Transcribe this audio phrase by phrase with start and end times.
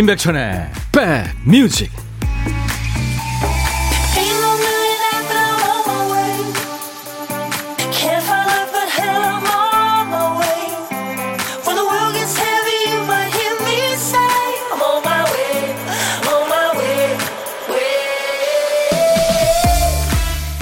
[0.00, 1.92] 임백천의 백뮤직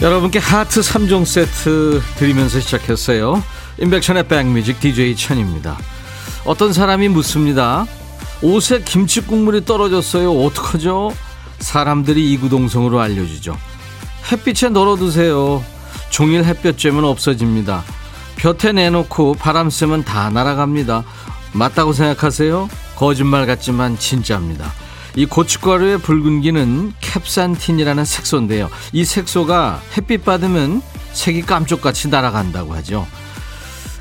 [0.03, 3.45] 여러분께 하트 3종 세트 드리면서 시작했어요.
[3.79, 5.79] 임백천의 백뮤직 DJ 천입니다.
[6.45, 7.87] 어떤 사람이 묻습니다.
[8.43, 10.33] 옷에 김치 국물이 떨어졌어요.
[10.33, 11.13] 어떡하죠?
[11.59, 13.57] 사람들이 이구동성으로 알려주죠.
[14.31, 15.65] 햇빛에 널어두세요.
[16.11, 17.83] 종일 햇볕 쬐면 없어집니다.
[18.37, 21.03] 볕에 내놓고 바람 쐬면 다 날아갑니다.
[21.53, 22.69] 맞다고 생각하세요?
[22.95, 24.73] 거짓말 같지만 진짜입니다.
[25.17, 28.71] 이 고춧가루의 붉은기는 캡산틴이라는 색소인데요.
[28.93, 30.83] 이 색소가 햇빛 받으면
[31.13, 33.07] 색이 깜짝같이 날아간다고 하죠.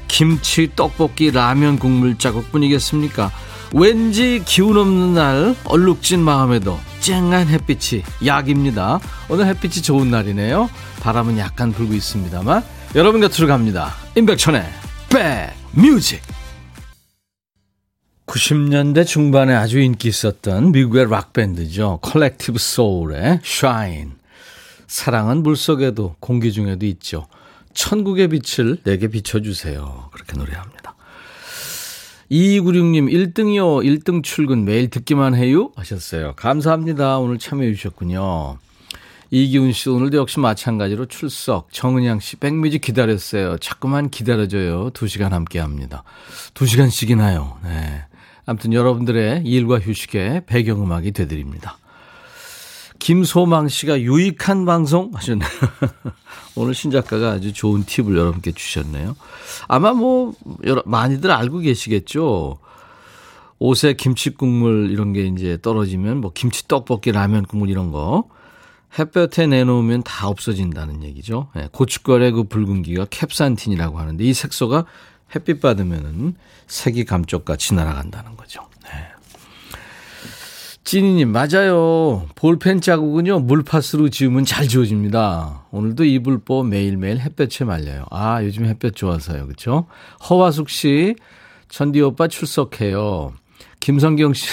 [0.08, 3.32] 김치, 떡볶이, 라면 국물 자국뿐이겠습니까?
[3.74, 9.00] 왠지 기운 없는 날 얼룩진 마음에도 쨍한 햇빛이 약입니다.
[9.30, 10.70] 오늘 햇빛이 좋은 날이네요.
[11.02, 12.64] 바람은 약간 불고 있습니다만
[12.96, 13.94] 여러분 곁으로 갑니다.
[14.16, 14.64] 임백천의
[15.10, 16.22] 백뮤직
[18.26, 22.00] 90년대 중반에 아주 인기 있었던 미국의 락밴드죠.
[22.02, 24.12] 컬렉티브 소울의 Shine
[24.88, 27.28] 사랑은 물속에도 공기 중에도 있죠.
[27.74, 30.10] 천국의 빛을 내게 비춰주세요.
[30.12, 30.97] 그렇게 노래합니다.
[32.32, 33.84] 2296님 1등이요.
[33.86, 35.72] 1등 출근 매일 듣기만 해요.
[35.76, 36.34] 하셨어요.
[36.36, 37.20] 감사합니다.
[37.20, 38.58] 오늘 참여해 주셨군요.
[39.30, 41.72] 이기훈 씨 오늘도 역시 마찬가지로 출석.
[41.72, 43.58] 정은양 씨 백뮤직 기다렸어요.
[43.58, 44.92] 자꾸만 기다려줘요.
[44.92, 46.04] 2시간 함께 합니다.
[46.54, 47.56] 2시간씩이나요.
[47.64, 48.04] 네.
[48.46, 51.78] 아무튼 여러분들의 일과 휴식에 배경음악이 되드립니다.
[53.08, 55.50] 김소망 씨가 유익한 방송 하셨네요.
[56.58, 59.16] 오늘 신작가가 아주 좋은 팁을 여러분께 주셨네요.
[59.70, 60.34] 아마 뭐,
[60.66, 62.60] 여러, 많이들 알고 계시겠죠?
[63.60, 68.26] 옷에 김치 국물 이런 게 이제 떨어지면 뭐 김치 떡볶이 라면 국물 이런 거
[69.00, 71.48] 햇볕에 내놓으면 다 없어진다는 얘기죠.
[71.56, 74.84] 네, 고춧가루의 그 붉은기가 캡산틴이라고 하는데 이 색소가
[75.34, 76.36] 햇빛 받으면은
[76.68, 78.68] 색이 감쪽같이 날아간다는 거죠.
[78.84, 79.17] 네.
[80.92, 82.26] 찐이님, 맞아요.
[82.36, 85.66] 볼펜 자국은요, 물파스로 지우면 잘 지워집니다.
[85.72, 88.06] 오늘도 이불보 매일매일 햇볕에 말려요.
[88.10, 89.48] 아, 요즘 햇볕 좋아서요.
[89.48, 89.88] 그쵸?
[90.30, 91.16] 허화숙 씨,
[91.68, 93.34] 천디 오빠 출석해요.
[93.82, 94.48] 김성경 씨,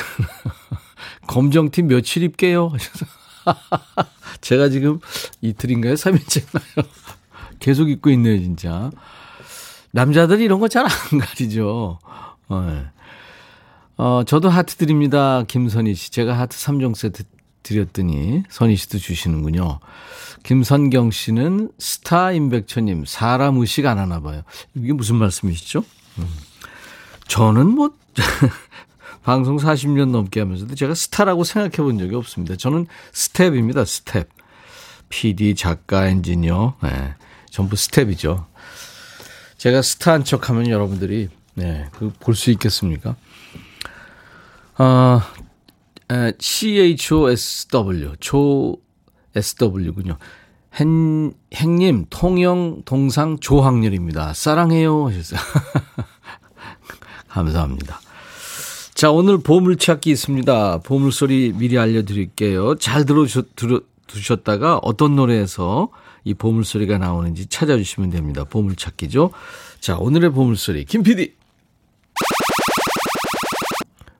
[1.29, 2.73] 검정팀 며칠 입게요?
[4.41, 4.99] 제가 지금
[5.41, 5.95] 이틀인가요?
[5.95, 6.85] 3일째나요?
[7.61, 8.91] 계속 입고 있네요, 진짜.
[9.93, 12.01] 남자들이 이런 거 잘 안 가리죠.
[12.49, 12.87] 어, 네.
[13.97, 15.45] 어, 저도 하트 드립니다.
[15.47, 16.11] 김선희 씨.
[16.11, 17.25] 제가 하트 3종 세트
[17.63, 19.79] 드렸더니 선희 씨도 주시는군요.
[20.43, 24.43] 김선경 씨는 스타 임백천님 사람 의식 안 하나 봐요.
[24.75, 25.83] 이게 무슨 말씀이시죠?
[26.19, 26.29] 음.
[27.27, 27.91] 저는 뭐
[29.25, 32.57] 방송 40년 넘게 하면서도 제가 스타라고 생각해 본 적이 없습니다.
[32.57, 33.85] 저는 스태프입니다.
[33.87, 34.29] 스태프.
[35.09, 37.15] PD, 작가, 엔지니어, 네,
[37.51, 38.47] 전부 스텝이죠.
[39.57, 43.15] 제가 스타한 척 하면 여러분들이, 네, 그 볼 수 있겠습니까?
[44.79, 45.21] 어,
[46.39, 48.77] CHOSW, 조
[49.35, 50.19] SW군요.
[50.77, 54.33] 행, 행님, 통영, 동상, 조학렬입니다.
[54.35, 55.09] 사랑해요.
[55.09, 55.41] 하셨어요.
[57.29, 58.01] 감사합니다.
[58.95, 60.79] 자, 오늘 보물찾기 있습니다.
[60.79, 62.77] 보물소리 미리 알려드릴게요.
[62.77, 65.91] 잘 들어주셨, 들어, 두셨다가 어떤 노래에서
[66.25, 68.45] 이 보물소리가 나오는지 찾아주시면 됩니다.
[68.45, 69.31] 보물찾기죠.
[69.81, 71.35] 자, 오늘의 보물소리, 김 PD.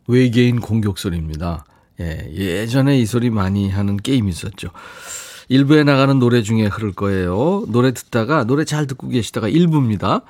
[0.07, 1.65] 외계인 공격 소리입니다.
[2.01, 4.69] 예, 예전에 이 소리 많이 하는 게임이 있었죠.
[5.49, 7.65] 일부에 나가는 노래 중에 흐를 거예요.
[7.69, 10.23] 노래 듣다가, 노래 잘 듣고 계시다가 일부입니다.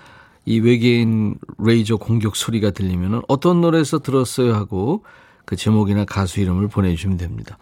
[0.47, 5.05] 이 외계인 레이저 공격 소리가 들리면 어떤 노래에서 들었어요 하고
[5.47, 7.57] 그 제목이나 가수 이름을 보내주시면 됩니다.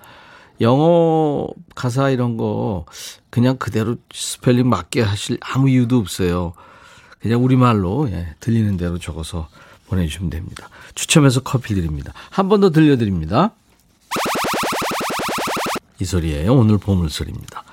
[0.61, 2.87] 영어 가사 이런 거
[3.31, 6.55] 그냥 그대로 스펠링 맞게 하실 아무 이유도 없어요.
[7.20, 9.49] 그냥 우리말로 예, 들리는 대로 적어서
[9.97, 10.69] 보내주시면 됩니다.
[10.94, 12.12] 추첨해서 커피 드립니다.
[12.31, 13.50] 한 번 더 들려드립니다.
[16.00, 16.55] 이 소리예요.
[16.55, 17.65] 오늘 보물소리입니다.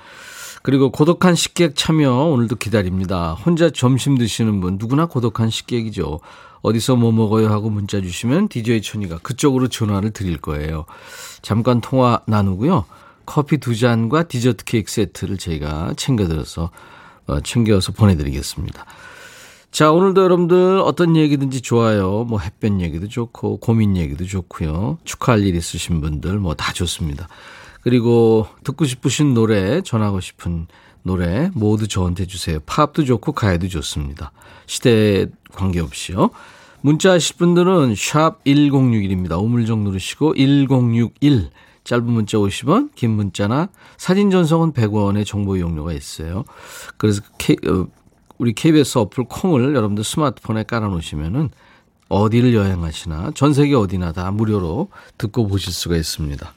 [0.62, 3.32] 그리고 고독한 식객 참여 오늘도 기다립니다.
[3.32, 6.20] 혼자 점심 드시는 분 누구나 고독한 식객이죠.
[6.62, 10.84] 어디서 뭐 먹어요 하고 문자 주시면 DJ 천이가 그쪽으로 전화를 드릴 거예요.
[11.40, 12.84] 잠깐 통화 나누고요.
[13.24, 16.70] 커피 두 잔과 디저트 케이크 세트를 저희가 챙겨드려서
[17.26, 18.84] 어, 챙겨서 보내드리겠습니다.
[19.70, 22.24] 자, 오늘도 여러분들 어떤 얘기든지 좋아요.
[22.24, 24.98] 뭐 햇볕 얘기도 좋고 고민 얘기도 좋고요.
[25.04, 27.28] 축하할 일 있으신 분들 뭐 다 좋습니다.
[27.82, 30.66] 그리고 듣고 싶으신 노래, 전하고 싶은
[31.02, 32.58] 노래 모두 저한테 주세요.
[32.66, 34.32] 팝도 좋고 가요도 좋습니다.
[34.66, 36.30] 시대 관계없이요.
[36.82, 39.40] 문자 하실 분들은 샵 1061입니다.
[39.42, 41.50] 우물정 누르시고 1061
[41.84, 46.44] 짧은 문자 50원, 긴 문자나 사진 전송은 100원의 정보 이용료가 있어요.
[46.98, 47.22] 그래서
[47.66, 47.86] 어,
[48.40, 51.50] 우리 KBS 어플 콩을 여러분들 스마트폰에 깔아놓으시면은
[52.08, 54.88] 어디를 여행하시나 전 세계 어디나 다 무료로
[55.18, 56.54] 듣고 보실 수가 있습니다.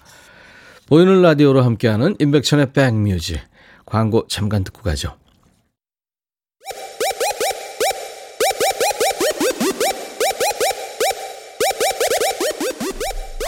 [0.87, 3.41] 보이는 라디오로 함께하는 인백천의 백뮤직
[3.85, 5.17] 광고 잠깐 듣고 가죠.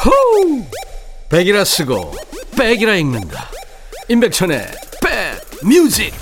[0.04, 0.62] 호우!
[1.30, 2.12] 백이라 쓰고
[2.58, 3.50] 백이라 읽는다.
[4.10, 4.68] 임백천의
[5.62, 6.14] 백뮤직.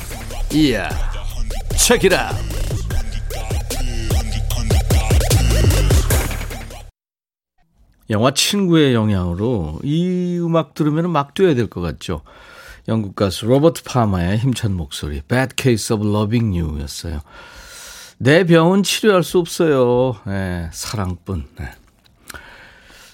[0.53, 1.12] 이야.
[1.77, 2.31] 책이라.
[8.09, 12.21] 영화 친구의 영향으로 이 음악 들으면 막 뛰어야 될 것 같죠.
[12.89, 17.21] 영국 가수 로버트 파마의 힘찬 목소리 Bad Case of Loving You 였어요.
[18.17, 20.15] 내 병은 치료할 수 없어요.
[20.25, 21.45] 네, 사랑뿐.
[21.57, 21.71] 네.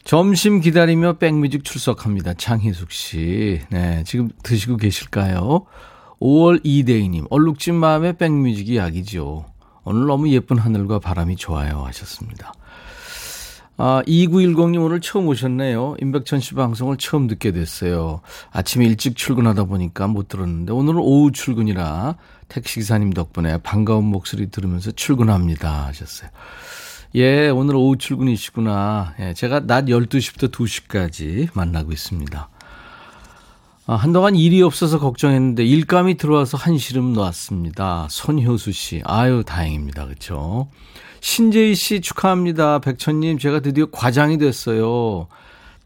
[0.04, 2.34] 점심 기다리며 백뮤직 출석합니다.
[2.34, 3.62] 장희숙 씨.
[3.70, 5.66] 네, 지금 드시고 계실까요?
[6.22, 9.46] 5월 이대희님, 얼룩진 마음의 백뮤직이 약이죠.
[9.84, 12.54] 오늘 너무 예쁜 하늘과 바람이 좋아요 하셨습니다.
[13.82, 15.96] 아, 2910님 오늘 처음 오셨네요.
[16.02, 18.20] 임백천 씨 방송을 처음 듣게 됐어요.
[18.52, 22.18] 아침에 일찍 출근하다 보니까 못 들었는데 오늘은 오후 출근이라
[22.50, 26.30] 택시기사님 덕분에 반가운 목소리 들으면서 출근합니다 하셨어요.
[27.16, 29.16] 예, 오늘 오후 출근이시구나.
[29.22, 32.50] 예, 제가 낮 12시부터 2시까지 만나고 있습니다.
[33.90, 38.06] 아, 한동안 일이 없어서 걱정했는데 일감이 들어와서 한시름 놓았습니다.
[38.12, 39.02] 손효수 씨.
[39.04, 40.06] 아유, 다행입니다.
[40.06, 40.70] 그렇죠?
[41.22, 42.82] 신재희 씨 축하합니다.
[42.82, 45.28] 백천님, 제가 드디어 과장이 됐어요.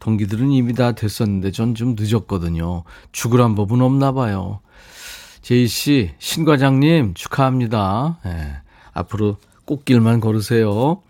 [0.00, 2.84] 동기들은 이미 다 됐었는데 전 좀 늦었거든요.
[3.12, 4.60] 죽으란 법은 없나 봐요.
[5.40, 8.18] 제희 씨, 신 과장님 축하합니다.
[8.26, 8.56] 예,
[8.92, 11.00] 앞으로 꽃길만 걸으세요.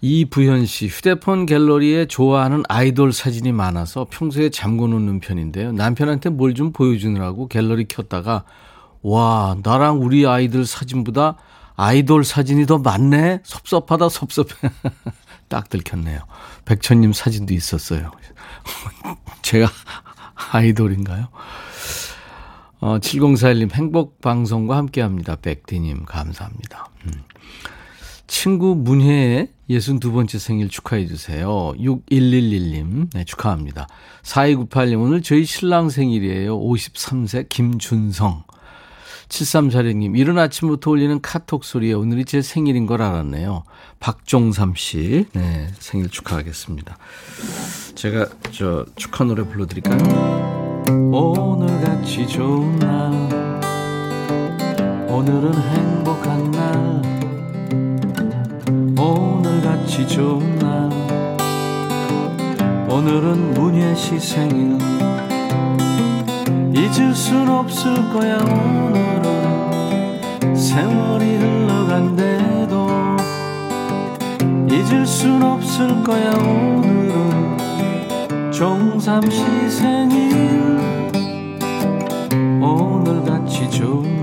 [0.00, 5.72] 이부현 씨, 휴대폰 갤러리에 좋아하는 아이돌 사진이 많아서 평소에 잠궈 놓는 편인데요.
[5.72, 8.44] 남편한테 뭘 좀 보여주느라고 갤러리 켰다가,
[9.02, 11.36] 와, 나랑 우리 아이들 사진보다
[11.76, 13.40] 아이돌 사진이 더 많네?
[13.42, 14.70] 섭섭하다, 섭섭해.
[15.48, 16.20] 딱 들켰네요.
[16.64, 18.10] 백천님 사진도 있었어요.
[19.42, 19.68] 제가
[20.52, 21.28] 아이돌인가요?
[22.80, 25.36] 어, 7041님 행복방송과 함께 합니다.
[25.40, 26.88] 백디님, 감사합니다.
[27.06, 27.22] 음.
[28.26, 31.72] 친구 문혜의 62번째 생일 축하해 주세요.
[31.78, 33.86] 6111님, 네, 축하합니다.
[34.22, 36.58] 4298님, 오늘 저희 신랑 생일이에요.
[36.58, 38.44] 53세 김준성.
[39.28, 43.64] 7346님, 이른 아침부터 울리는 카톡 소리에 오늘이 제 생일인 걸 알았네요.
[43.98, 46.96] 박종삼 씨, 네, 생일 축하하겠습니다.
[47.96, 50.84] 제가 저 축하 노래 불러드릴까요?
[51.12, 53.10] 오늘같이 좋은 날,
[55.08, 56.25] 오늘은 행복한 날,
[58.98, 60.90] 오늘같이 좋은 날,
[62.88, 64.78] 오늘은 문예 시 생일,
[66.74, 69.56] 잊을 순 없을 거야 오늘은.
[70.54, 72.86] 세월이 흘러간대도.
[74.70, 77.58] 잊을 순 없을 거야 오늘은.
[78.52, 80.78] 종삼시 생일.
[82.62, 84.15] 오늘같이 좋은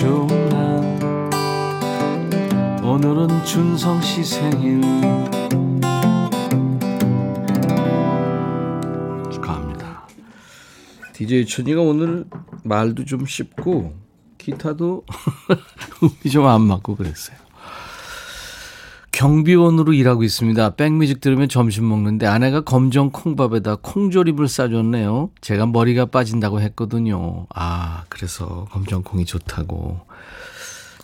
[0.00, 1.30] 좋은 날
[2.82, 4.80] 오늘은 준성 씨 생일
[9.30, 10.08] 축하합니다.
[11.12, 12.24] DJ 천이가 오늘
[12.64, 13.92] 말도 좀 쉽고
[14.38, 15.04] 기타도
[16.02, 17.36] 음이 좀 안 맞고 그랬어요.
[19.20, 20.76] 경비원으로 일하고 있습니다.
[20.76, 25.30] 백뮤직 들으면 점심 먹는데 아내가 검정 콩밥에다 콩조림을 싸줬네요.
[25.42, 27.46] 제가 머리가 빠진다고 했거든요.
[27.54, 30.00] 아, 그래서 검정 콩이 좋다고.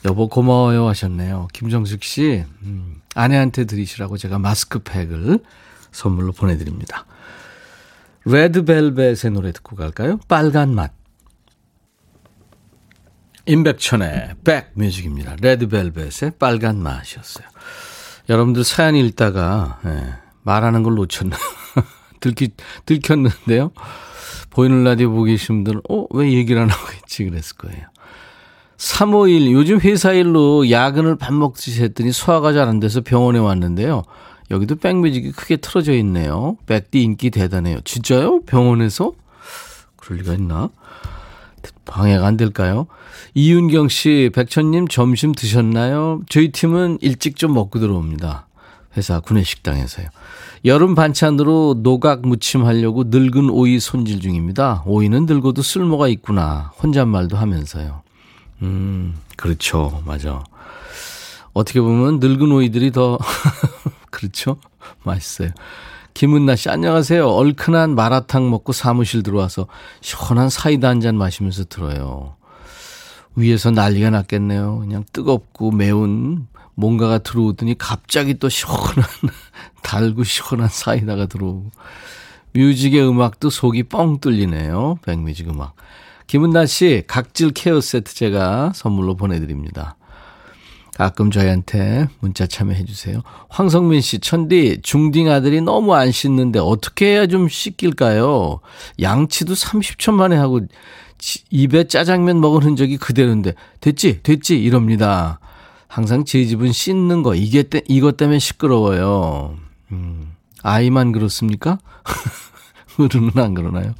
[0.06, 1.48] 여보 고마워요 하셨네요.
[1.52, 5.40] 김정숙 씨, 음, 아내한테 드리시라고 제가 마스크팩을
[5.92, 7.04] 선물로 보내드립니다.
[8.24, 10.18] 레드벨벳의 노래 듣고 갈까요?
[10.26, 10.90] 빨간 맛.
[13.44, 15.36] 임백천의 백뮤직입니다.
[15.38, 17.46] 레드벨벳의 빨간 맛이었어요.
[18.28, 21.36] 여러분들 사연 읽다가 예, 말하는 걸 놓쳤나
[22.20, 22.50] 들키,
[22.86, 23.70] 들켰는데요.
[24.50, 26.06] 보이는 라디오 보고 계신 분들은 어?
[26.10, 27.24] 왜 얘기를 안 하고 있지?
[27.24, 27.82] 그랬을 거예요.
[28.78, 34.02] 351 요즘 회사 일로 야근을 밥 먹듯이 했더니 소화가 잘 안 돼서 병원에 왔는데요.
[34.50, 36.56] 여기도 백뮤직이 크게 틀어져 있네요.
[36.66, 37.80] 백디 인기 대단해요.
[37.84, 38.42] 진짜요?
[38.42, 39.12] 병원에서?
[39.96, 40.70] 그럴 리가 있나?
[41.84, 42.86] 방해가 안 될까요?
[43.34, 46.22] 이윤경 씨, 백천님 점심 드셨나요?
[46.28, 48.46] 저희 팀은 일찍 좀 먹고 들어옵니다.
[48.96, 50.08] 회사 구내식당에서요.
[50.64, 54.82] 여름 반찬으로 노각 무침 하려고 늙은 오이 손질 중입니다.
[54.86, 56.72] 오이는 늙어도 쓸모가 있구나.
[56.82, 58.02] 혼잣말도 하면서요.
[58.62, 60.02] 음, 그렇죠.
[60.06, 60.42] 맞아.
[61.52, 63.18] 어떻게 보면 늙은 오이들이 더,
[64.10, 64.56] 그렇죠.
[65.04, 65.50] 맛있어요.
[66.16, 67.28] 김은나 씨, 안녕하세요.
[67.28, 69.66] 얼큰한 마라탕 먹고 사무실 들어와서
[70.00, 72.36] 시원한 사이다 한 잔 마시면서 들어요.
[73.34, 74.78] 위에서 난리가 났겠네요.
[74.78, 79.04] 그냥 뜨겁고 매운 뭔가가 들어오더니 갑자기 또 시원한,
[79.84, 81.70] 달고 시원한 사이다가 들어오고.
[82.54, 85.00] 뮤직의 음악도 속이 뻥 뚫리네요.
[85.04, 85.74] 백뮤직 음악.
[86.28, 89.96] 김은나 씨, 각질 케어 세트 제가 선물로 보내드립니다.
[90.96, 93.20] 가끔 저희한테 문자 참여해 주세요.
[93.50, 98.60] 황성민 씨, 천디, 중딩 아들이 너무 안 씻는데 어떻게 해야 좀 씻길까요?
[99.02, 100.60] 양치도 30초 만에 하고
[101.50, 105.38] 입에 짜장면 먹은 흔적이 그대로인데 됐지, 됐지 이럽니다.
[105.86, 109.54] 항상 제 집은 씻는 거 이게 때, 이것 때문에 시끄러워요.
[109.92, 111.78] 음, 아이만 그렇습니까?
[112.98, 113.92] 어른은 안 그러나요?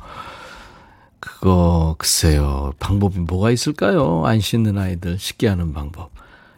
[1.21, 4.25] 그거 글쎄요 방법이 뭐가 있을까요?
[4.25, 6.16] 안 씻는 아이들 씻게 하는 방법.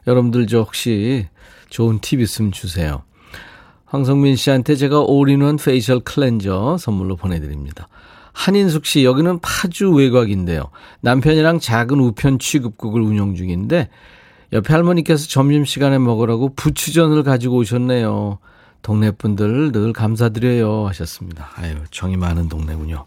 [0.09, 1.27] 여러분들 저 혹시
[1.69, 3.03] 좋은 팁 있으면 주세요.
[3.85, 7.89] 황성민 씨한테 제가 all-in-one facial cleanser 선물로 보내드립니다.
[8.33, 10.71] 한인숙 씨, 여기는 파주 외곽인데요.
[11.01, 13.91] 남편이랑 작은 우편 취급국을 운영 중인데,
[14.53, 18.39] 옆에 할머니께서 점심시간에 먹으라고 부추전을 가지고 오셨네요.
[18.81, 20.87] 동네 분들 늘 감사드려요.
[20.87, 21.51] 하셨습니다.
[21.57, 23.05] 아유, 정이 많은 동네군요.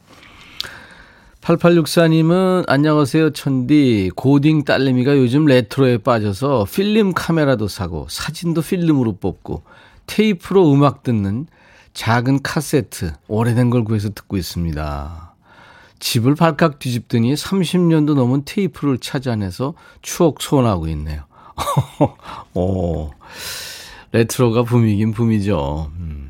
[1.41, 9.63] 8864님은 안녕하세요 천디 고딩 딸내미가 요즘 레트로에 빠져서 필름 카메라도 사고 사진도 필름으로 뽑고
[10.05, 11.48] 테이프로 음악 듣는
[11.93, 15.36] 작은 카세트 오래된 걸 구해서 듣고 있습니다.
[16.00, 21.24] 집을 발칵 뒤집더니 30년도 넘은 테이프를 찾아내서 추억 소원하고 있네요.
[22.53, 23.12] 오,
[24.12, 25.91] 레트로가 붐이긴 붐이죠.
[25.98, 26.20] 음.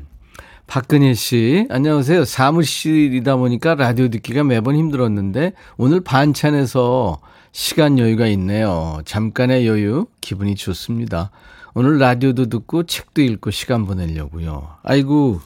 [0.72, 2.24] 박근혜 씨, 안녕하세요.
[2.24, 7.20] 사무실이다 보니까 라디오 듣기가 매번 힘들었는데 오늘 반찬에서
[7.52, 9.02] 시간 여유가 있네요.
[9.04, 11.30] 잠깐의 여유, 기분이 좋습니다.
[11.74, 14.66] 오늘 라디오도 듣고 책도 읽고 시간 보내려고요.
[14.82, 15.42] 아이고,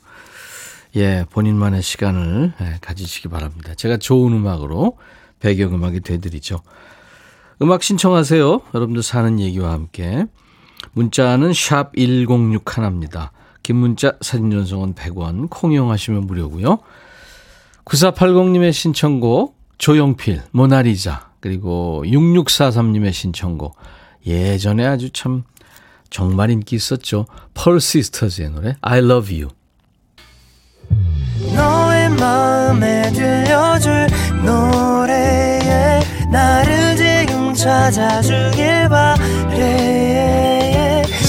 [0.95, 3.75] 예, 본인만의 시간을 예, 가지시기 바랍니다.
[3.75, 4.97] 제가 좋은 음악으로
[5.41, 6.61] 배경음악이 되드리죠.
[7.63, 8.61] 음악 신청하세요.
[8.75, 10.27] 여러분들 사는 얘기와 함께.
[10.93, 13.31] 문자는 샵 1061입니다.
[13.67, 16.79] 긴 문자 사진 전송은 100원, 콩 이용하시면 무료고요.
[17.85, 23.75] 9480님의 신청곡 조용필, 모나리자 그리고 6643님의 신청곡
[24.25, 25.43] 예전에 아주 참
[26.11, 27.27] 정말 인기 있었죠.
[27.55, 29.51] 펄 시스터즈의 노래 I love you.
[31.53, 34.07] 너의 마음에 들려줄
[34.45, 40.56] 노래에 나를 지금 찾아주길 바래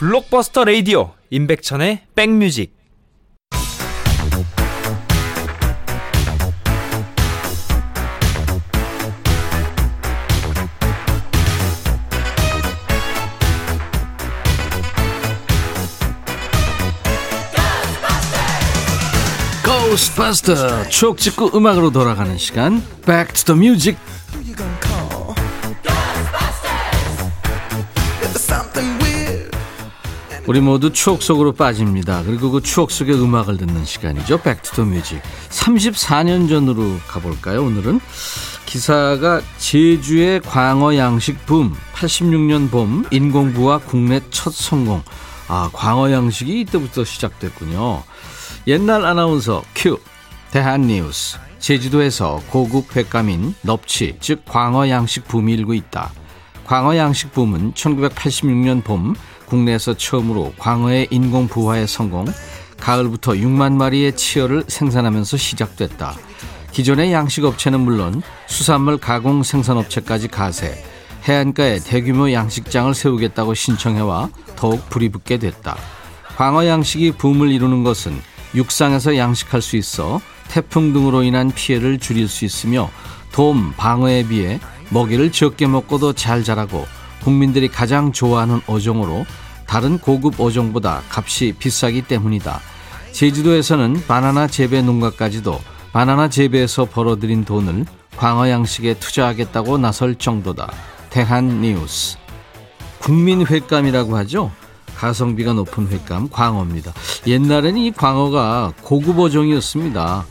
[0.00, 2.74] 블록버스터 레이디오 임백천의 백뮤직.
[19.66, 22.82] 고스트바스터 추억 찍고 음악으로 돌아가는 시간.
[23.04, 23.98] Back to the Music
[30.50, 32.24] 우리 모두 추억 속으로 빠집니다.
[32.24, 34.42] 그리고 그 추억 속의 음악을 듣는 시간이죠.
[34.42, 35.22] Back to the Music.
[35.48, 37.62] 34년 전으로 가볼까요?
[37.62, 38.00] 오늘은
[38.66, 45.04] 기사가 제주의 광어 양식 붐, 86년 봄 인공부화 국내 첫 성공.
[45.46, 48.02] 아, 광어 양식이 이때부터 시작됐군요.
[48.66, 50.00] 옛날 아나운서 큐,
[50.50, 51.38] 대한 뉴스.
[51.60, 56.10] 제주도에서 고급 횟감인 넙치, 즉 광어 양식 붐이 일고 있다.
[56.66, 59.14] 광어 양식 붐은 1986년 봄
[59.50, 62.24] 국내에서 처음으로 광어의 인공 부화에 성공,
[62.78, 66.14] 가을부터 6만 마리의 치어를 생산하면서 시작됐다.
[66.72, 70.82] 기존의 양식업체는 물론 수산물 가공 생산업체까지 가세,
[71.24, 75.76] 해안가에 대규모 양식장을 세우겠다고 신청해와 더욱 불이 붙게 됐다.
[76.36, 78.18] 광어 양식이 붐을 이루는 것은
[78.54, 82.90] 육상에서 양식할 수 있어 태풍 등으로 인한 피해를 줄일 수 있으며
[83.30, 86.86] 돔, 방어에 비해 먹이를 적게 먹고도 잘 자라고
[87.22, 89.26] 국민들이 가장 좋아하는 어종으로
[89.66, 92.60] 다른 고급 어종보다 값이 비싸기 때문이다.
[93.12, 95.60] 제주도에서는 바나나 재배 농가까지도
[95.92, 97.84] 바나나 재배에서 벌어들인 돈을
[98.16, 100.72] 광어 양식에 투자하겠다고 나설 정도다.
[101.10, 102.16] 대한 뉴스.
[103.00, 104.52] 국민 횟감이라고 하죠.
[104.96, 106.92] 가성비가 높은 횟감 광어입니다.
[107.26, 110.26] 옛날에는 이 광어가 고급 어종이었습니다.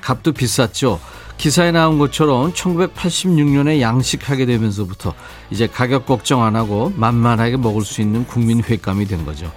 [0.00, 0.98] 값도 비쌌죠.
[1.44, 5.12] 기사에 나온 것처럼 1986년에 양식하게 되면서부터
[5.50, 9.52] 이제 가격 걱정 안 하고 만만하게 먹을 수 있는 국민 횟감이 된 거죠.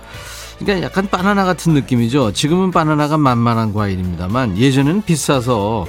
[0.60, 2.34] 그러니까 약간 바나나 같은 느낌이죠.
[2.34, 5.86] 지금은 바나나가 만만한 과일입니다만 예전에는 비싸서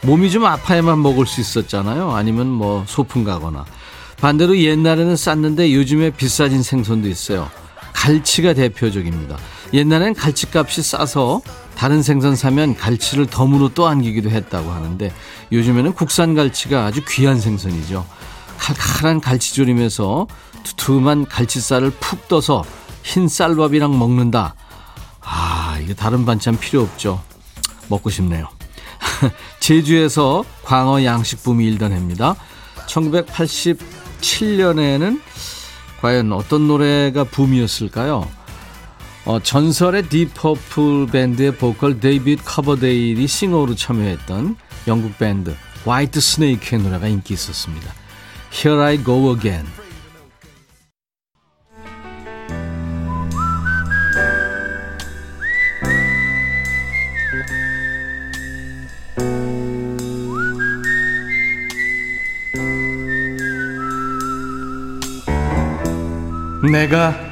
[0.00, 2.12] 몸이 좀 아파야만 먹을 수 있었잖아요.
[2.12, 3.66] 아니면 뭐 소풍 가거나.
[4.22, 7.50] 반대로 옛날에는 쌌는데 요즘에 비싸진 생선도 있어요.
[7.92, 9.36] 갈치가 대표적입니다.
[9.74, 11.42] 옛날엔 갈치값이 싸서
[11.76, 15.12] 다른 생선 사면 갈치를 덤으로 또 안기기도 했다고 하는데
[15.50, 18.06] 요즘에는 국산 갈치가 아주 귀한 생선이죠.
[18.58, 20.28] 칼칼한 갈치조림에서
[20.62, 22.64] 두툼한 갈치살을 푹 떠서
[23.02, 24.54] 흰 쌀밥이랑 먹는다.
[25.20, 27.20] 아, 이게 다른 반찬 필요 없죠.
[27.88, 28.46] 먹고 싶네요.
[29.60, 32.36] 제주에서 광어 양식 붐이 일던 해입니다.
[32.86, 35.20] 1987년에는
[36.00, 38.26] 과연 어떤 노래가 붐이었을까요?
[39.24, 44.56] 어, 전설의 딥 퍼플 밴드의 보컬 데이비드 커버데일이 싱어로 참여했던
[44.88, 47.92] 영국 밴드 화이트스네이크의 노래가 인기 있었습니다.
[48.52, 49.66] Here I Go Again.
[66.72, 67.31] 내가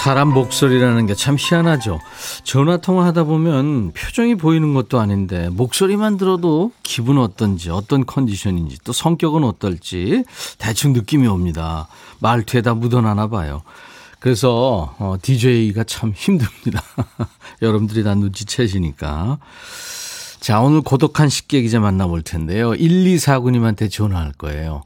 [0.00, 2.00] 사람 목소리라는 게 참 희한하죠.
[2.42, 9.44] 전화 통화하다 보면 표정이 보이는 것도 아닌데 목소리만 들어도 기분 어떤지 어떤 컨디션인지 또 성격은
[9.44, 10.24] 어떨지
[10.56, 11.86] 대충 느낌이 옵니다.
[12.20, 13.60] 말투에 다 묻어나나 봐요.
[14.20, 16.82] 그래서 어, DJ가 참 힘듭니다.
[17.60, 19.38] 여러분들이 다 눈치채시니까.
[20.40, 22.70] 자, 오늘 고독한 식객 기자 만나볼 텐데요.
[22.70, 24.82] 1249님한테 전화할 거예요.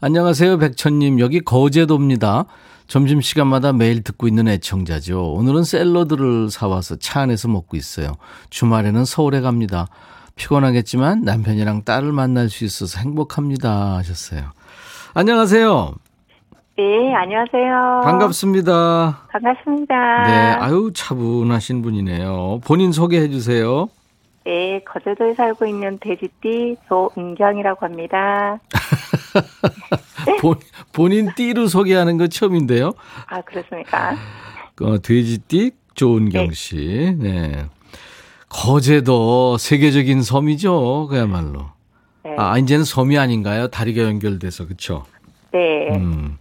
[0.00, 1.20] 안녕하세요, 백천님.
[1.20, 2.46] 여기 거제도입니다.
[2.86, 5.32] 점심시간마다 매일 듣고 있는 애청자죠.
[5.32, 8.12] 오늘은 샐러드를 사와서 차 안에서 먹고 있어요.
[8.50, 9.86] 주말에는 서울에 갑니다.
[10.36, 13.96] 피곤하겠지만 남편이랑 딸을 만날 수 있어서 행복합니다.
[13.96, 14.50] 하셨어요.
[15.14, 15.94] 안녕하세요.
[16.76, 18.02] 네, 안녕하세요.
[18.04, 19.28] 반갑습니다.
[19.32, 19.94] 반갑습니다.
[20.26, 22.60] 네, 아유, 차분하신 분이네요.
[22.64, 23.88] 본인 소개해 주세요.
[24.46, 28.60] 네, 거제도에 살고 있는 돼지띠 조은경이라고 합니다.
[30.40, 30.54] 본,
[30.92, 32.92] 본인 띠로 소개하는 거 처음인데요.
[33.26, 34.14] 아, 그렇습니까?
[34.80, 36.54] 어, 돼지띠 조은경 네.
[36.54, 37.16] 씨.
[37.18, 37.66] 네.
[38.48, 41.08] 거제도 세계적인 섬이죠.
[41.10, 41.70] 그야말로.
[42.22, 42.36] 네.
[42.38, 43.66] 아, 이제는 섬이 아닌가요?
[43.66, 44.66] 다리가 연결돼서.
[44.66, 45.06] 그렇죠?
[45.52, 45.88] 네.
[45.90, 46.38] 음.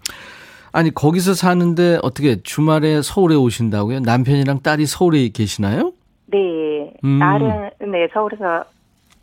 [0.71, 4.01] 아니, 거기서 사는데 어떻게 주말에 서울에 오신다고요?
[4.01, 5.94] 남편이랑 딸이 서울에 계시나요?
[6.27, 6.93] 네.
[7.03, 7.19] 음.
[7.19, 8.65] 딸은 네, 서울에서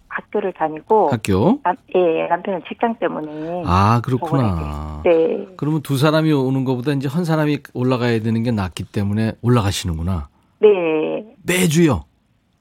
[0.09, 1.59] 학교를 다니고 학교?
[1.65, 5.01] 남, 예, 남편은 직장 때문에 아, 그렇구나.
[5.05, 5.47] 네.
[5.57, 10.29] 그러면 두 사람이 오는 것보다 이제 한 사람이 올라가야 되는 게 낫기 때문에 올라가시는구나.
[10.61, 10.69] 네.
[11.47, 12.05] 매주요.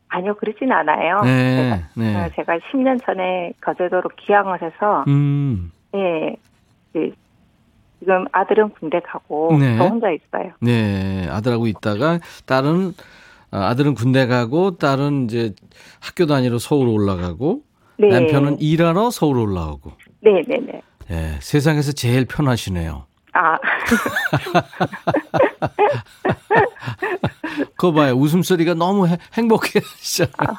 [0.07, 1.21] 아니요, 그러진 않아요.
[1.23, 2.15] 네, 제가, 네.
[2.15, 6.35] 어, 제가 10년 전에 거제도로 기항을 해서 음, 예.
[6.91, 7.11] 그,
[7.99, 9.77] 지금 아들은 군대 가고 네.
[9.77, 10.51] 저 혼자 있어요.
[10.59, 11.27] 네.
[11.29, 12.93] 아들하고 있다가 딸은
[13.51, 15.53] 아, 아들은 군대 가고 딸은 이제
[15.99, 17.61] 학교 다니러 서울 올라가고
[17.97, 18.07] 네.
[18.07, 19.91] 남편은 일하러 서울 올라오고.
[20.21, 20.81] 네, 네, 네.
[21.11, 23.05] 예, 세상에서 제일 편하시네요.
[23.33, 23.57] 아,
[27.75, 28.13] 그거 봐요.
[28.13, 30.57] 웃음소리가 너무 해- 행복해 하시잖아요.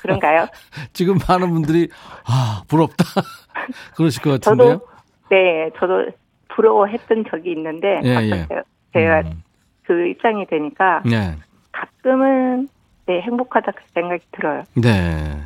[0.00, 0.46] 그런가요?
[0.92, 1.88] 지금 많은 분들이
[2.26, 3.04] 아, 부럽다.
[3.96, 4.72] 그러실 것 같은데요.
[4.78, 4.86] 저도
[5.30, 6.06] 네, 저도
[6.54, 8.46] 부러워했던 적이 있는데 예, 예.
[8.92, 9.42] 제가, 음.
[9.86, 11.36] 그 입장이 되니까 네.
[11.80, 12.68] 가끔은
[13.06, 14.62] 네, 행복하다 그 생각이 들어요.
[14.74, 15.42] 네.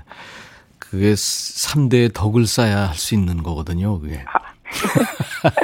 [0.79, 4.25] 그게 3대의 덕을 쌓아야 할 수 있는 거거든요, 그게.
[4.27, 4.41] 아.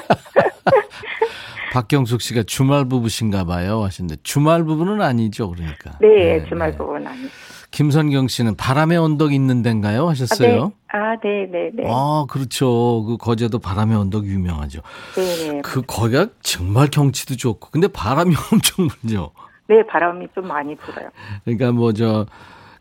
[1.72, 5.98] 박경숙 씨가 주말 부부신가 봐요 하시는데 주말 부부는 아니죠, 그러니까.
[6.00, 7.28] 네, 주말 부분 아니.
[7.70, 10.64] 김선경 씨는 바람의 언덕 있는 데인가요 아, 하셨어요?
[10.66, 10.70] 네.
[10.88, 11.82] 아, 네, 네, 네.
[11.86, 13.04] 아, 그렇죠.
[13.04, 14.80] 그 거제도 바람의 언덕 유명하죠.
[15.16, 15.60] 네, 네.
[15.62, 19.32] 그 거기가 정말 경치도 좋고 근데 바람이 엄청 불죠.
[19.68, 21.08] 네, 바람이 좀 많이 불어요.
[21.44, 22.26] 그러니까 뭐 저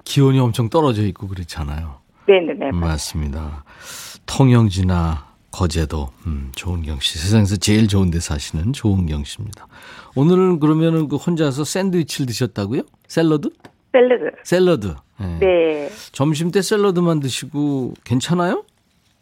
[0.03, 1.95] 기온이 엄청 떨어져 있고 그렇잖아요.
[2.27, 2.71] 네, 네, 네.
[2.71, 3.63] 맞습니다.
[4.25, 7.17] 통영지나 거제도, 음, 조은경 씨.
[7.17, 9.67] 세상에서 제일 좋은 데 사시는 조은경 씨입니다.
[10.15, 12.81] 오늘은 그러면은 그 혼자서 샌드위치를 드셨다고요?
[13.07, 13.49] 샐러드?
[13.93, 14.31] 샐러드.
[14.43, 14.95] 샐러드.
[15.19, 15.39] 네.
[15.39, 15.89] 네.
[16.11, 18.63] 점심 때 샐러드만 드시고 괜찮아요?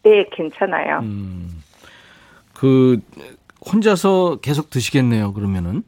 [0.03, 0.99] 네, 괜찮아요.
[1.03, 1.61] 음.
[2.53, 2.99] 그
[3.71, 5.33] 혼자서 계속 드시겠네요.
[5.33, 5.83] 그러면은.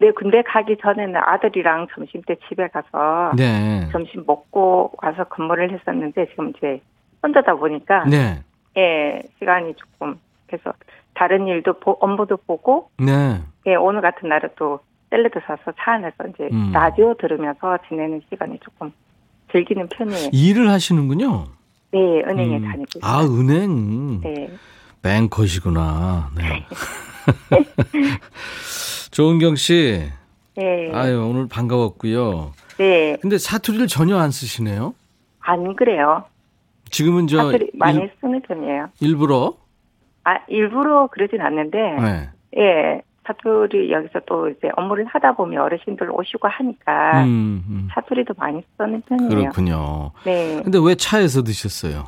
[0.00, 3.86] 네, 군대 가기 전에는 아들이랑 점심 때 집에 가서 네.
[3.92, 6.80] 점심 먹고 와서 근무를 했었는데 지금 이제
[7.22, 8.42] 혼자다 보니까 네.
[8.78, 10.72] 예, 시간이 조금 그래서
[11.12, 13.42] 다른 일도 보, 업무도 보고 네.
[13.66, 16.70] 예, 오늘 같은 날은 또 샐러드 사서 차 안에서 이제 음.
[16.72, 18.90] 라디오 들으면서 지내는 시간이 조금
[19.52, 20.30] 즐기는 편이에요.
[20.32, 21.44] 일을 하시는군요.
[21.92, 22.62] 네, 은행에 음.
[22.62, 23.12] 다니고 있어요.
[23.12, 24.20] 아, 은행.
[24.22, 24.48] 네.
[25.02, 26.30] 뱅커시구나.
[26.38, 26.64] 네.
[29.10, 30.08] 조은경 씨.
[30.56, 30.90] 네.
[30.92, 32.52] 아유, 오늘 반가웠고요.
[32.78, 33.16] 네.
[33.20, 34.94] 근데 사투리를 전혀 안 쓰시네요.
[35.40, 36.24] 안 그래요.
[36.90, 38.88] 지금은 저 사투리 많이 일, 쓰는 편이에요.
[39.00, 39.54] 일부러
[40.24, 42.30] 아, 일부러 그러진 않는데, 네.
[42.58, 47.88] 예, 사투리 여기서 또 이제 업무를 하다 보면 어르신들 오시고 하니까 음, 음.
[47.94, 49.28] 사투리도 많이 쓰는 편이에요.
[49.28, 50.10] 그렇군요.
[50.24, 50.60] 네.
[50.62, 52.06] 근데 왜 차에서 드셨어요?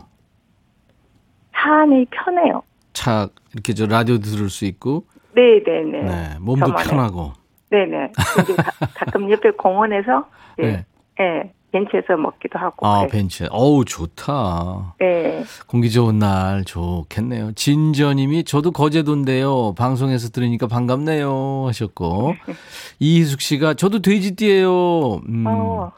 [1.54, 2.62] 차 안이 편해요.
[2.92, 6.02] 차 이렇게 저 라디오 들을 수 있고 네 네 네.
[6.02, 6.84] 네, 몸도 저만의.
[6.88, 7.32] 편하고.
[7.70, 8.12] 네네.
[8.36, 10.26] 근데 가, 가끔 옆에 공원에서,
[10.58, 10.84] 네.
[11.18, 12.86] 예, 예, 벤치에서 먹기도 하고.
[12.86, 13.08] 아, 그래요.
[13.10, 13.46] 벤치.
[13.50, 14.94] 어우, 좋다.
[15.00, 15.42] 네.
[15.66, 17.52] 공기 좋은 날 좋겠네요.
[17.52, 19.74] 진저님이 저도 거제도인데요.
[19.74, 22.34] 방송에서 들으니까 반갑네요 하셨고
[23.00, 25.14] 이희숙 씨가 저도 돼지띠예요.
[25.26, 25.44] 음.
[25.46, 25.92] 어,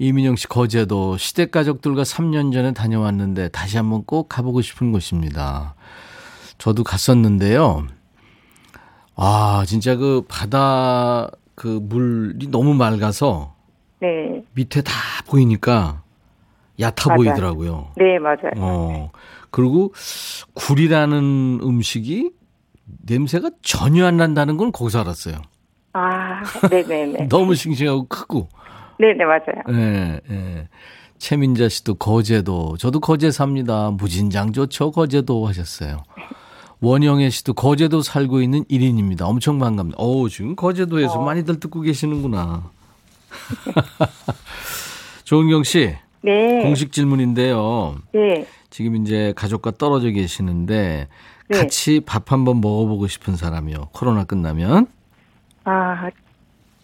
[0.00, 5.76] 이민영 씨 거제도 시댁 가족들과 3년 전에 다녀왔는데 다시 한번 꼭 가보고 싶은 곳입니다.
[6.58, 7.86] 저도 갔었는데요.
[9.14, 13.54] 아 진짜 그 바다 그 물이 너무 맑아서
[14.00, 14.42] 네.
[14.54, 14.92] 밑에 다
[15.26, 16.02] 보이니까
[16.80, 17.16] 얕아 맞아요.
[17.16, 17.92] 보이더라고요.
[17.96, 18.52] 네, 맞아요.
[18.56, 19.10] 어
[19.50, 19.92] 그리고
[20.54, 22.30] 굴이라는 음식이
[23.06, 25.36] 냄새가 전혀 안 난다는 건 거기서 알았어요.
[25.92, 27.28] 아, 네네네.
[27.30, 28.48] 너무 싱싱하고 크고.
[28.98, 29.62] 네네, 맞아요.
[29.70, 30.68] 예, 예.
[31.18, 32.76] 최민자 씨도 거제도.
[32.78, 33.90] 저도 거제 삽니다.
[33.90, 36.02] 무진장 좋죠, 거제도 하셨어요.
[36.82, 39.22] 원영애 씨도 거제도 살고 있는 1인입니다.
[39.22, 39.96] 엄청 반갑니다.
[40.00, 41.24] 어우, 지금 거제도에서 어.
[41.24, 42.64] 많이들 듣고 계시는구나.
[45.24, 46.60] 조은경 씨, 네.
[46.62, 47.94] 공식 질문인데요.
[48.12, 48.46] 네.
[48.68, 51.06] 지금 이제 가족과 떨어져 계시는데
[51.48, 51.56] 네.
[51.56, 53.90] 같이 밥 한번 먹어보고 싶은 사람이요.
[53.92, 54.88] 코로나 끝나면.
[55.62, 56.10] 아,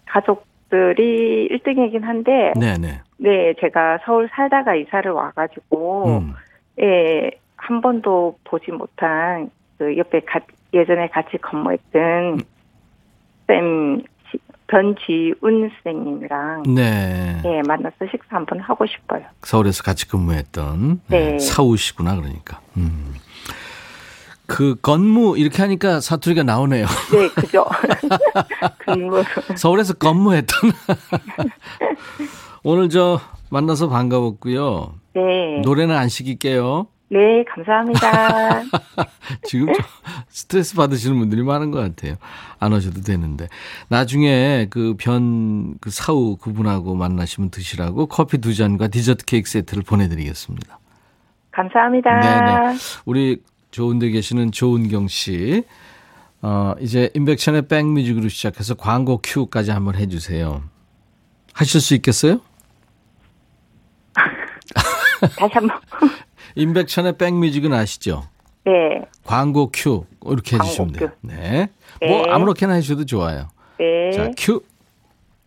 [0.07, 3.01] 가족들이 1등이긴 한데, 네네.
[3.17, 6.35] 네, 제가 서울 살다가 이사를 와가지고, 음.
[6.81, 10.41] 예, 한 번도 보지 못한 그 옆에 가,
[10.75, 12.41] 예전에 같이 근무했던
[13.47, 17.41] 쌤 지- 변지운 선생님이랑 네.
[17.45, 19.23] 예, 만나서 식사 한번 하고 싶어요.
[19.43, 21.39] 서울에서 같이 근무했던 네, 네.
[21.39, 22.61] 사우시구나 그러니까.
[22.77, 23.15] 음.
[24.47, 26.87] 그 건무 이렇게 하니까 사투리가 나오네요.
[27.13, 27.67] 네, 그죠.
[28.85, 29.23] 근무.
[29.57, 30.71] 서울에서 근무했던.
[32.65, 34.95] 오늘 저 만나서 반가웠고요.
[35.15, 35.61] 네.
[35.63, 36.87] 노래는 안 시킬게요.
[37.11, 38.63] 네, 감사합니다.
[39.45, 39.83] 지금 저
[40.29, 42.17] 스트레스 받으시는 분들이 많은 것 같아요.
[42.59, 43.49] 안 오셔도 되는데.
[43.89, 50.79] 나중에 그 변, 그 사우 그분하고 만나시면 드시라고 커피 두 잔과 디저트 케이크 세트를 보내드리겠습니다.
[51.51, 52.21] 감사합니다.
[52.21, 52.79] 네네.
[53.07, 55.65] 우리 좋은 데 계시는 조은경 씨.
[56.41, 60.63] 어, 이제 인백션의 백뮤직으로 시작해서 광고 큐까지 한번 해주세요.
[61.53, 62.41] 하실 수 있겠어요?
[65.37, 65.81] 다시 한 번.
[66.55, 68.25] 임백천의 백뮤직은 아시죠?
[68.65, 71.09] 네, 광고 큐 이렇게 광고 해주시면 돼요.
[71.09, 71.27] 큐.
[71.27, 71.69] 네.
[72.01, 72.09] 네.
[72.09, 73.49] 뭐 아무렇게나 해주셔도 좋아요.
[73.79, 74.11] 네.
[74.13, 74.63] 자, 큐.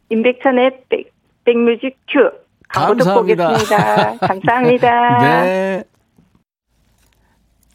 [0.09, 1.11] 임백천의 백,
[1.45, 2.31] 백뮤직 큐.
[2.67, 3.53] 감사합니다.
[4.19, 5.17] 감사합니다.
[5.43, 5.83] 네.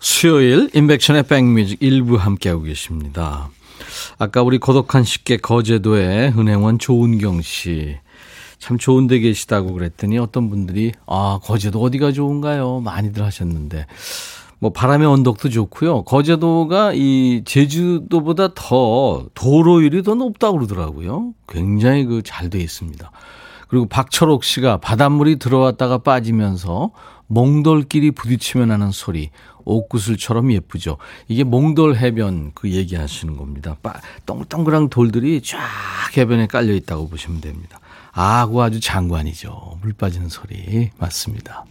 [0.00, 3.48] 수요일 임백천의 백뮤직 일부 함께하고 계십니다.
[4.18, 7.98] 아까 우리 고독한 식객 거제도의 은행원 조은경 씨.
[8.58, 12.80] 참 좋은 데 계시다고 그랬더니 어떤 분들이 아, 거제도 어디가 좋은가요?
[12.80, 13.86] 많이들 하셨는데.
[14.58, 16.04] 뭐 바람의 언덕도 좋고요.
[16.04, 21.34] 거제도가 이 제주도보다 더 도로율이 더 높다고 그러더라고요.
[21.46, 23.10] 굉장히 그 잘 돼 있습니다.
[23.68, 26.90] 그리고 박철옥 씨가 바닷물이 들어왔다가 빠지면서
[27.26, 29.30] 몽돌끼리 부딪히면 하는 소리
[29.64, 30.96] 옥구슬처럼 예쁘죠.
[31.28, 33.76] 이게 몽돌 해변 그 얘기하시는 겁니다.
[33.82, 33.92] 빠,
[34.24, 35.58] 동글동글한 돌들이 쫙
[36.16, 37.78] 해변에 깔려 있다고 보시면 됩니다.
[38.18, 39.78] 아, 그 아주 장관이죠.
[39.82, 41.66] 물 빠지는 소리 맞습니다.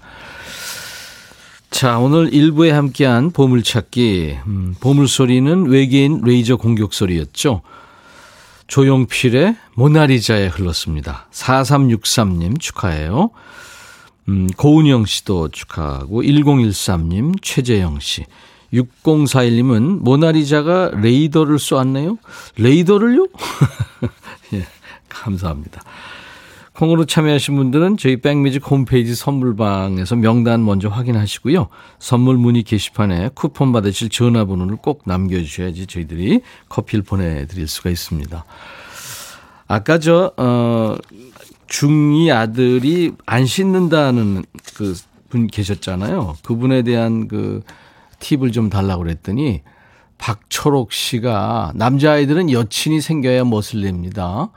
[1.72, 4.38] 자, 오늘 일부에 함께한 보물찾기.
[4.46, 7.64] 음, 보물소리는 외계인 레이저 공격 소리였죠.
[8.68, 11.28] 조용필의 모나리자에 흘렀습니다.
[11.32, 13.32] 4363님 축하해요.
[14.30, 18.24] 음, 고은영 씨도 축하하고 1013님, 최재영 씨.
[18.72, 22.20] 6041님은 모나리자가 레이더를 쏘았네요.
[22.58, 23.28] 레이더를요?
[24.54, 24.66] 예,
[25.10, 25.82] 감사합니다.
[26.76, 31.70] 콩으로 참여하신 분들은 저희 백뮤직 홈페이지 선물방에서 명단 먼저 확인하시고요.
[32.00, 38.46] 선물 문의 게시판에 쿠폰 받으실 전화번호를 꼭 남겨주셔야지 저희들이 커피를 보내드릴 수가 있습니다.
[39.68, 40.96] 아까 저, 어,
[41.68, 44.44] 중2 아들이 안 씻는다는
[44.76, 44.94] 그
[45.36, 46.38] 분 계셨잖아요.
[46.44, 47.62] 그분에 대한 그
[48.20, 49.64] 팁을 좀 달라고 그랬더니
[50.18, 54.50] 박철옥 씨가 남자아이들은 여친이 생겨야 멋을 냅니다.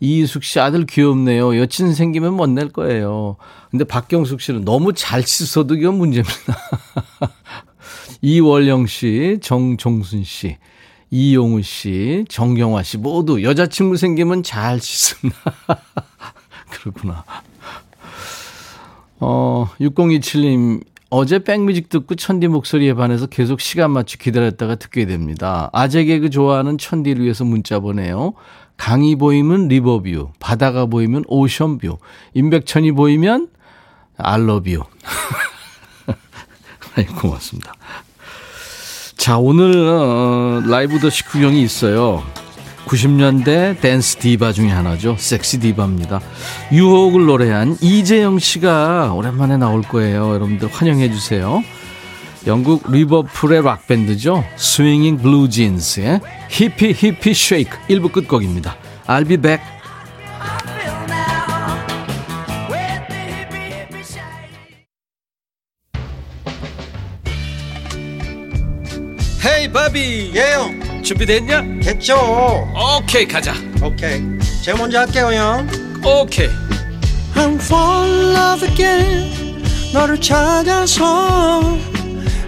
[0.00, 1.58] 이숙 씨 아들 귀엽네요.
[1.58, 3.36] 여친 생기면 못 낼 거예요.
[3.70, 6.56] 근데 박경숙 씨는 너무 잘 씻어도 이건 문제입니다.
[8.22, 10.56] 이월영 씨, 정종순 씨,
[11.10, 15.38] 이용우 씨, 정경화 씨 모두 여자친구 생기면 잘 씻습니다.
[16.70, 17.24] 그렇구나.
[19.20, 25.68] 어, 6027님, 어제 백뮤직 듣고 천디 목소리에 반해서 계속 시간 맞춰 기다렸다가 듣게 됩니다.
[25.72, 28.34] 아재 개그 좋아하는 천디를 위해서 문자 보내요.
[28.80, 31.98] 강이 보이면 리버뷰, 바다가 보이면 오션뷰,
[32.32, 33.48] 임백천이 보이면
[34.16, 34.84] 알러뷰.
[37.20, 37.74] 고맙습니다.
[39.18, 42.24] 자, 오늘, 어, 라이브도 식후경이 있어요.
[42.86, 45.14] 90년대 댄스 디바 중에 하나죠.
[45.18, 46.22] 섹시 디바입니다.
[46.72, 50.32] 유혹을 노래한 이재영 씨가 오랜만에 나올 거예요.
[50.32, 51.62] 여러분들 환영해 주세요.
[52.46, 54.44] 영국 리버풀의 락밴드죠.
[54.56, 58.76] 스윙잉 블루진스의 Hippy Hippy Shake 1부 끝곡입니다.
[59.06, 59.62] I'll be back.
[69.42, 71.80] 헤이 바비 예영 준비됐냐?
[71.82, 72.14] 됐죠
[72.98, 74.20] 오케이 가자 오케이
[74.62, 75.66] 제가 먼저 할게요 형
[76.04, 76.48] 오케이
[77.34, 79.62] I'm fall in love again
[79.94, 81.62] 너를 찾아서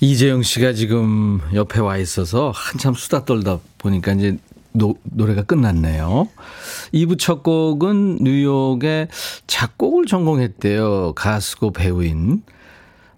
[0.00, 4.38] 이재영 씨가 지금 옆에 와 있어서 한참 수다 떨다 보니까 이제
[4.72, 6.28] 노, 노래가 끝났네요.
[6.94, 9.08] 2부 첫 곡은 뉴욕의
[9.46, 11.14] 작곡을 전공했대요.
[11.14, 12.42] 가수고 배우인.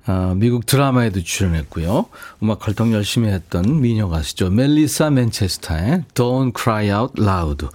[0.04, 2.06] 아, 미국 드라마에도 출연했고요.
[2.42, 4.50] 음악 활동 열심히 했던 미녀 가수죠.
[4.50, 7.68] 멜리사 맨체스터의 Don't Cry Out Loud.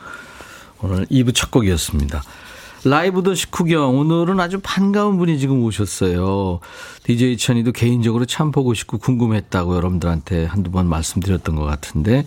[0.81, 2.21] 오늘 2부 첫 곡이었습니다.
[2.87, 6.59] 라이브도 식후경 오늘은 아주 반가운 분이 지금 오셨어요.
[7.03, 12.25] DJ 천이도 개인적으로 참 보고 싶고 궁금했다고 여러분들한테 한두 번 말씀드렸던 것 같은데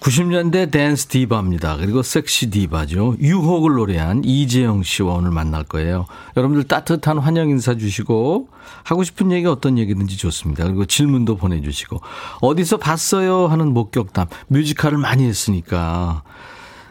[0.00, 1.76] 90년대 댄스 디바입니다.
[1.76, 3.16] 그리고 섹시 디바죠.
[3.20, 6.06] 유혹을 노래한 이재영 씨와 오늘 만날 거예요.
[6.36, 8.48] 여러분들 따뜻한 환영 인사 주시고
[8.82, 10.64] 하고 싶은 얘기 어떤 얘기든지 좋습니다.
[10.64, 12.00] 그리고 질문도 보내주시고
[12.40, 16.24] 어디서 봤어요 하는 목격담 뮤지컬을 많이 했으니까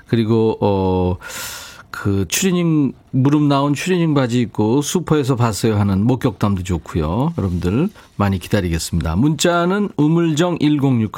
[0.08, 1.18] 그리고 어.
[1.92, 7.34] 그 추리닝 무릎 나온 추리닝 바지 입고 슈퍼에서 봤어요 하는 목격담도 좋고요.
[7.38, 9.16] 여러분들 많이 기다리겠습니다.
[9.18, 11.12] 문자는 우물정 1061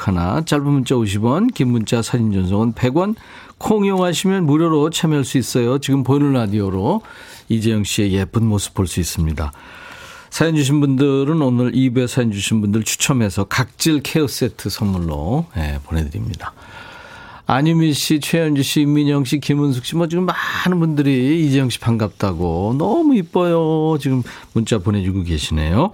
[0.44, 3.14] 짧은 문자 50원 긴 문자 사진 전송은 100원
[3.58, 5.78] 콩 이용하시면 무료로 참여할 수 있어요.
[5.78, 7.02] 지금 보이는 라디오로
[7.48, 9.52] 이재영 씨의 예쁜 모습 볼 수 있습니다.
[10.30, 16.52] 사연 주신 분들은 오늘 2부에 사연 주신 분들 추첨해서 각질 케어 세트 선물로 네, 보내드립니다.
[17.46, 22.76] 안유미 씨, 최현주 씨, 임민영 씨, 김은숙 씨, 뭐 지금 많은 분들이 이재영 씨 반갑다고
[22.78, 23.98] 너무 이뻐요.
[23.98, 24.22] 지금
[24.54, 25.90] 문자 보내주고 계시네요.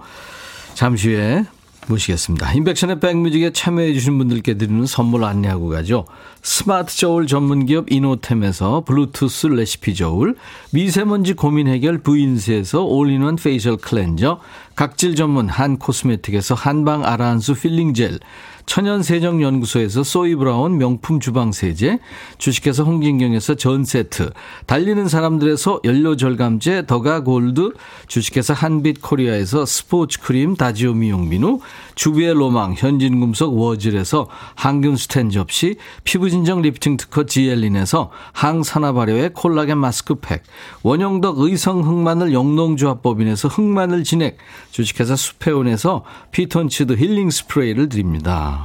[0.73, 1.45] 잠시 후에
[1.87, 2.53] 모시겠습니다.
[2.53, 6.05] 인백션의 백뮤직에 참여해 주신 분들께 드리는 선물 안내하고 가죠.
[6.41, 10.35] 스마트 저울 전문기업 이노템에서 블루투스 레시피 저울,
[10.71, 14.39] 미세먼지 고민 해결 부인세에서 all-in-one facial cleanser,
[14.75, 18.19] 각질 전문 한 코스메틱에서 한방 아라한수 필링 젤,
[18.65, 21.99] 천연세정연구소에서 소이브라운 명품 주방세제,
[22.37, 24.31] 주식회사 홍진경에서 전세트,
[24.65, 27.73] 달리는 사람들에서 연료절감제 더가골드,
[28.07, 31.59] 주식회사 한빛코리아에서 스포츠크림 다지오 미용비누,
[31.95, 40.43] 주비의 로망 현진금속 워즐에서 항균스텐 접시, 피부진정 리프팅 특허 지엘린에서 항산화 발효의 콜라겐 마스크팩,
[40.83, 44.37] 원형덕 의성 흑마늘 영농조합법인에서 흑마늘 진액,
[44.71, 48.60] 주식회사 수페온에서 피톤치드 힐링 스프레이를 드립니다.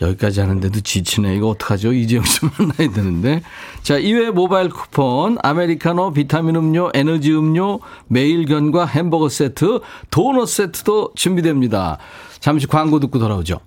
[0.00, 1.36] 여기까지 하는데도 지치네.
[1.36, 1.92] 이거 어떡하죠?
[1.92, 3.42] 이재영 씨 만나야 되는데.
[3.82, 9.80] 자, 이외 모바일 쿠폰, 아메리카노, 비타민 음료, 에너지 음료, 매일견과 햄버거 세트,
[10.10, 11.98] 도넛 세트도 준비됩니다.
[12.40, 13.60] 잠시 광고 듣고 돌아오죠.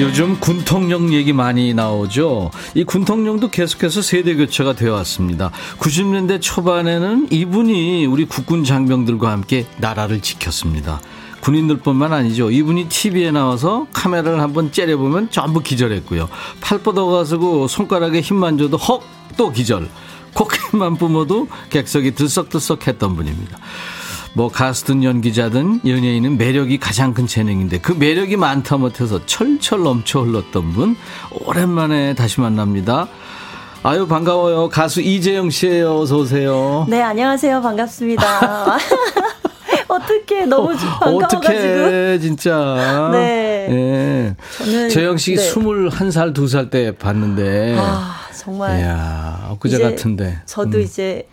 [0.00, 2.50] 요즘 군통령 얘기 많이 나오죠.
[2.74, 5.50] 이 군통령도 계속해서 세대 교체가 되어 왔습니다.
[5.78, 11.02] 90년대 초반에는 이분이 우리 국군 장병들과 함께 나라를 지켰습니다.
[11.42, 12.50] 군인들뿐만 아니죠.
[12.50, 16.30] 이분이 TV에 나와서 카메라를 한번 째려보면 전부 기절했고요.
[16.62, 19.02] 팔 뻗어가지고 손가락에 힘만 줘도 헉
[19.36, 19.88] 또 기절.
[20.32, 23.58] 코끼리만 뿜어도 객석이 들썩들썩 했던 분입니다.
[24.32, 30.72] 뭐 가수든 연기자든 연예인은 매력이 가장 큰 재능인데 그 매력이 많다 못해서 철철 넘쳐 흘렀던
[30.72, 30.96] 분
[31.44, 33.08] 오랜만에 다시 만납니다.
[33.82, 34.68] 아유 반가워요.
[34.68, 36.00] 가수 이재영 씨예요.
[36.00, 36.86] 어서 오세요.
[36.88, 37.62] 네, 안녕하세요.
[37.62, 38.78] 반갑습니다.
[39.88, 41.40] 어떻게 너무 반가워가지고.
[41.40, 43.10] 어떻게 진짜.
[43.12, 43.66] 네.
[43.70, 44.36] 예.
[44.58, 45.50] 저는 재영 씨 네.
[45.50, 47.76] 21살, 2살 때 봤는데.
[47.78, 48.78] 아, 정말.
[48.78, 50.38] 이야, 엊그제 같은데.
[50.46, 50.82] 저도 음.
[50.82, 51.26] 이제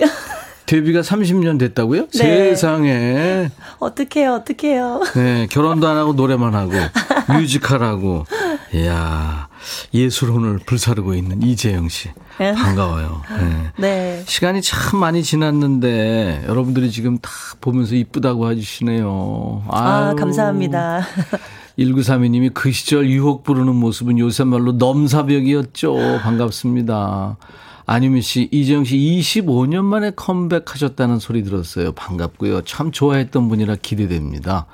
[0.67, 2.07] 데뷔가 30년 됐다고요?
[2.09, 2.17] 네.
[2.17, 3.49] 세상에.
[3.79, 5.01] 어떡해요, 어떡해요.
[5.15, 6.73] 네, 결혼도 안 하고 노래만 하고
[7.33, 8.25] 뮤지컬하고
[8.73, 9.47] 이야
[9.93, 12.53] 예술혼을 불사르고 있는 이재영 씨 네.
[12.53, 13.21] 반가워요.
[13.39, 13.71] 네.
[13.77, 14.23] 네.
[14.27, 19.63] 시간이 참 많이 지났는데 여러분들이 지금 다 보면서 이쁘다고 해주시네요.
[19.69, 20.13] 아.
[20.17, 21.01] 감사합니다.
[21.79, 26.19] 1932님이 그 시절 유혹 부르는 모습은 요새 말로 넘사벽이었죠.
[26.21, 27.37] 반갑습니다.
[27.85, 31.93] 안유미 씨, 이재영 씨 25년 만에 컴백하셨다는 소리 들었어요.
[31.93, 32.63] 반갑고요.
[32.63, 34.65] 참 좋아했던 분이라 기대됩니다.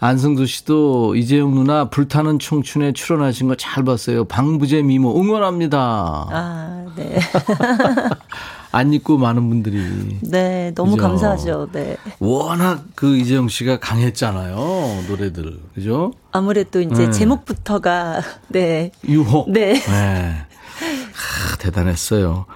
[0.00, 4.24] 안승수 씨도 이재용 누나 불타는 청춘에 출연하신 거 잘 봤어요.
[4.24, 5.78] 방부제 미모 응원합니다.
[5.78, 7.20] 아, 네.
[8.72, 9.78] 안 잊고 많은 분들이
[10.22, 11.02] 네, 너무 그죠?
[11.06, 11.68] 감사하죠.
[11.72, 11.96] 네.
[12.18, 15.04] 워낙 그 이재용 씨가 강했잖아요.
[15.08, 15.60] 노래들.
[15.74, 16.12] 그죠?
[16.32, 17.10] 아무래도 이제 네.
[17.10, 18.90] 제목부터가, 네.
[19.06, 19.50] 유혹.
[19.50, 19.74] 네.
[19.74, 22.46] 하, 대단했어요.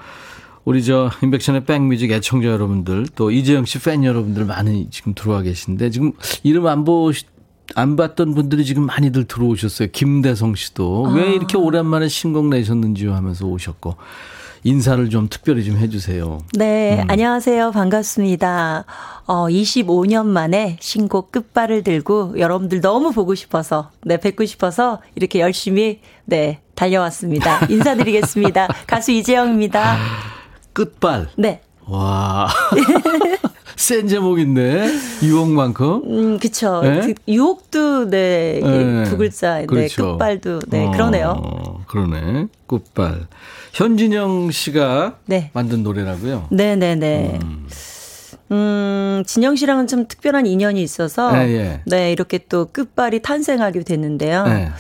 [0.64, 5.90] 우리 저 인백션의 백뮤직 애청자 여러분들 또 이재영 씨 팬 여러분들 많이 지금 들어와 계신데
[5.90, 7.24] 지금 이름 안 보시
[7.76, 9.88] 안 봤던 분들이 지금 많이들 들어오셨어요.
[9.92, 13.94] 김대성 씨도 왜 이렇게 오랜만에 신곡 내셨는지요 하면서 오셨고
[14.66, 16.40] 인사를 좀 특별히 좀 해주세요.
[16.54, 17.04] 네, 음.
[17.08, 17.70] 안녕하세요.
[17.70, 18.84] 반갑습니다.
[19.26, 26.00] 어, 25년 만에 신곡 끝발을 들고 여러분들 너무 보고 싶어서, 네, 뵙고 싶어서 이렇게 열심히,
[26.24, 27.66] 네, 달려왔습니다.
[27.70, 28.66] 인사드리겠습니다.
[28.88, 29.98] 가수 이재영입니다.
[30.72, 31.28] 끝발.
[31.36, 31.60] 네.
[31.86, 32.48] 와.
[33.76, 34.88] 센 제목인데
[35.22, 36.02] 유혹만큼.
[36.06, 36.80] 음, 그쵸.
[36.82, 37.00] 네?
[37.02, 39.04] 그 유혹도, 네, 네.
[39.04, 40.12] 두 글자, 네, 그렇죠.
[40.12, 41.84] 끝발도, 네, 어, 그러네요.
[41.86, 42.48] 그러네.
[42.66, 43.28] 끝발.
[43.76, 45.50] 현진영 씨가 네.
[45.52, 46.48] 만든 노래라고요.
[46.50, 47.38] 네네네.
[48.50, 51.80] 음, 진영 씨랑은 좀 특별한 인연이 있어서, 예, 예.
[51.84, 54.44] 네, 이렇게 또 끝발이 탄생하게 됐는데요.
[54.44, 54.70] 네.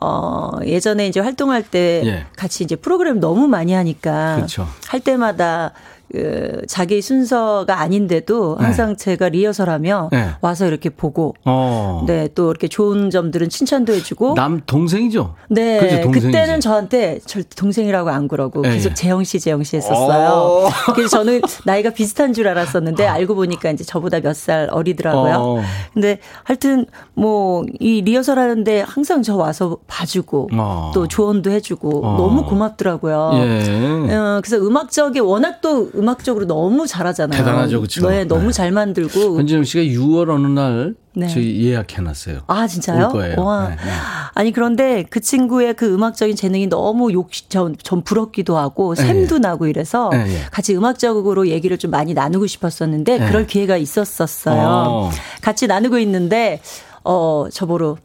[0.00, 2.26] 어, 예전에 이제 활동할 때 예.
[2.34, 4.66] 같이 이제 프로그램 너무 많이 하니까 그렇죠.
[4.88, 5.72] 할 때마다
[6.12, 8.64] 그 자기 순서가 아닌데도 네.
[8.64, 10.30] 항상 제가 리허설하면 네.
[10.40, 12.04] 와서 이렇게 보고 어.
[12.06, 14.34] 네, 또 이렇게 좋은 점들은 칭찬도 해주고.
[14.34, 15.34] 남 동생이죠?
[15.48, 16.26] 네, 그죠, 동생이지.
[16.26, 18.94] 그때는 저한테 절대 동생이라고 안 그러고 예, 계속 예.
[18.94, 20.28] 재영 씨, 재영 씨 했었어요.
[20.30, 20.68] 어.
[20.94, 25.34] 그래서 저는 나이가 비슷한 줄 알았었는데 알고 보니까 이제 저보다 몇 살 어리더라고요.
[25.36, 25.60] 어.
[25.92, 30.90] 근데 하여튼 뭐 이 리허설 하는데 항상 저 와서 봐주고 어.
[30.94, 32.16] 또 조언도 해주고 어.
[32.16, 33.30] 너무 고맙더라고요.
[33.34, 34.14] 예.
[34.14, 37.38] 어, 그래서 음악적이 워낙 또 음악적으로 너무 잘하잖아요.
[37.38, 38.08] 대단하죠, 그쵸?
[38.08, 38.52] 네, 너무 네.
[38.52, 39.38] 잘 만들고.
[39.38, 41.28] 현진영 씨가 6월 어느 날 네.
[41.28, 42.40] 저희 예약해놨어요.
[42.46, 43.06] 아, 진짜요?
[43.06, 43.36] 올 거예요.
[43.40, 43.68] 와.
[43.68, 43.90] 네, 네.
[44.34, 49.66] 아니, 그런데 그 친구의 그 음악적인 재능이 너무 욕, 전, 전 부럽기도 하고, 샘도 나고
[49.66, 50.10] 이래서.
[50.50, 53.26] 같이 음악적으로 얘기를 좀 많이 나누고 싶었었는데, 예.
[53.26, 54.60] 그럴 기회가 있었었어요.
[54.60, 55.10] 어.
[55.42, 56.60] 같이 나누고 있는데,
[57.04, 57.96] 어, 저보러,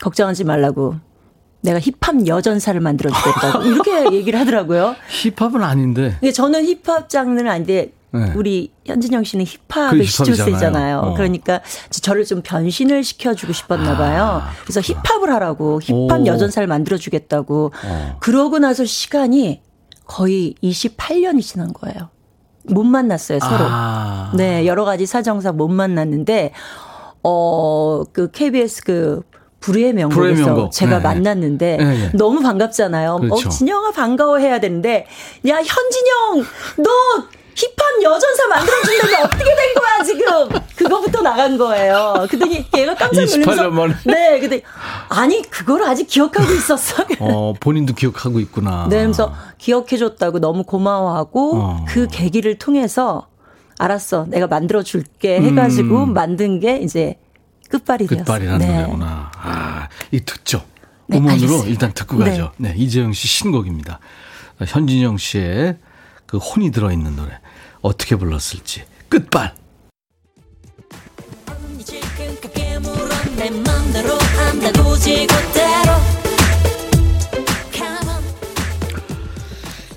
[0.00, 0.96] 걱정하지 말라고.
[1.62, 3.62] 내가 힙합 여전사를 만들어주겠다고.
[3.66, 4.96] 이렇게 얘기를 하더라고요.
[5.08, 6.16] 힙합은 아닌데.
[6.20, 8.32] 근데 저는 힙합 장르는 아닌데 네.
[8.36, 10.98] 우리 현진영 씨는 힙합의 시초세잖아요.
[10.98, 11.14] 어.
[11.14, 11.60] 그러니까
[11.90, 14.42] 저를 좀 변신을 시켜주고 싶었나 봐요.
[14.64, 16.26] 그래서 힙합을 하라고 힙합 오.
[16.26, 17.72] 여전사를 만들어주겠다고.
[17.84, 18.16] 어.
[18.20, 19.62] 그러고 나서 시간이
[20.04, 22.10] 거의 28년이 지난 거예요.
[22.64, 23.64] 못 만났어요 서로.
[23.68, 24.32] 아.
[24.36, 26.52] 네 여러 가지 사정상 못 만났는데
[27.22, 29.22] 어그 KBS 그
[29.62, 30.72] 불후의 명곡에서 불후의 명곡.
[30.72, 31.02] 제가 네.
[31.02, 32.10] 만났는데 네, 네.
[32.14, 33.16] 너무 반갑잖아요.
[33.18, 33.48] 그렇죠.
[33.48, 35.06] 어, 진영아 반가워 해야 되는데
[35.48, 36.44] 야 현진영
[36.78, 36.90] 너
[37.54, 42.26] 힙합 여전사 만들어준다면 어떻게 된 거야 지금 그거부터 나간 거예요.
[42.28, 43.94] 그랬더니 얘가 깜짝 28년 놀라서.
[44.04, 44.62] 네, 근데
[45.08, 47.04] 아니 그걸 아직 기억하고 있었어.
[47.20, 48.86] 어, 본인도 기억하고 있구나.
[48.88, 51.84] 네, 그래서 기억해줬다고 너무 고마워하고 어.
[51.88, 53.28] 그 계기를 통해서
[53.78, 56.14] 알았어, 내가 만들어줄게 해가지고 음.
[56.14, 57.16] 만든 게 이제
[57.72, 58.24] 끝발이 되었어요.
[58.24, 58.74] 끝발이라는 네.
[58.74, 59.32] 노래구나.
[59.34, 60.62] 아, 이 듣죠.
[61.06, 61.64] 네, 음원으로.
[61.66, 62.30] 일단 듣고 네.
[62.30, 62.52] 가죠.
[62.58, 63.98] 네, 이재영 씨 신곡입니다.
[64.66, 65.78] 현진영 씨의
[66.26, 67.38] 그 혼이 들어있는 노래.
[67.80, 68.84] 어떻게 불렀을지.
[69.08, 69.54] 끝발.
[71.82, 76.21] 지금 크게 물어 내 맘대로 한다고 지고대로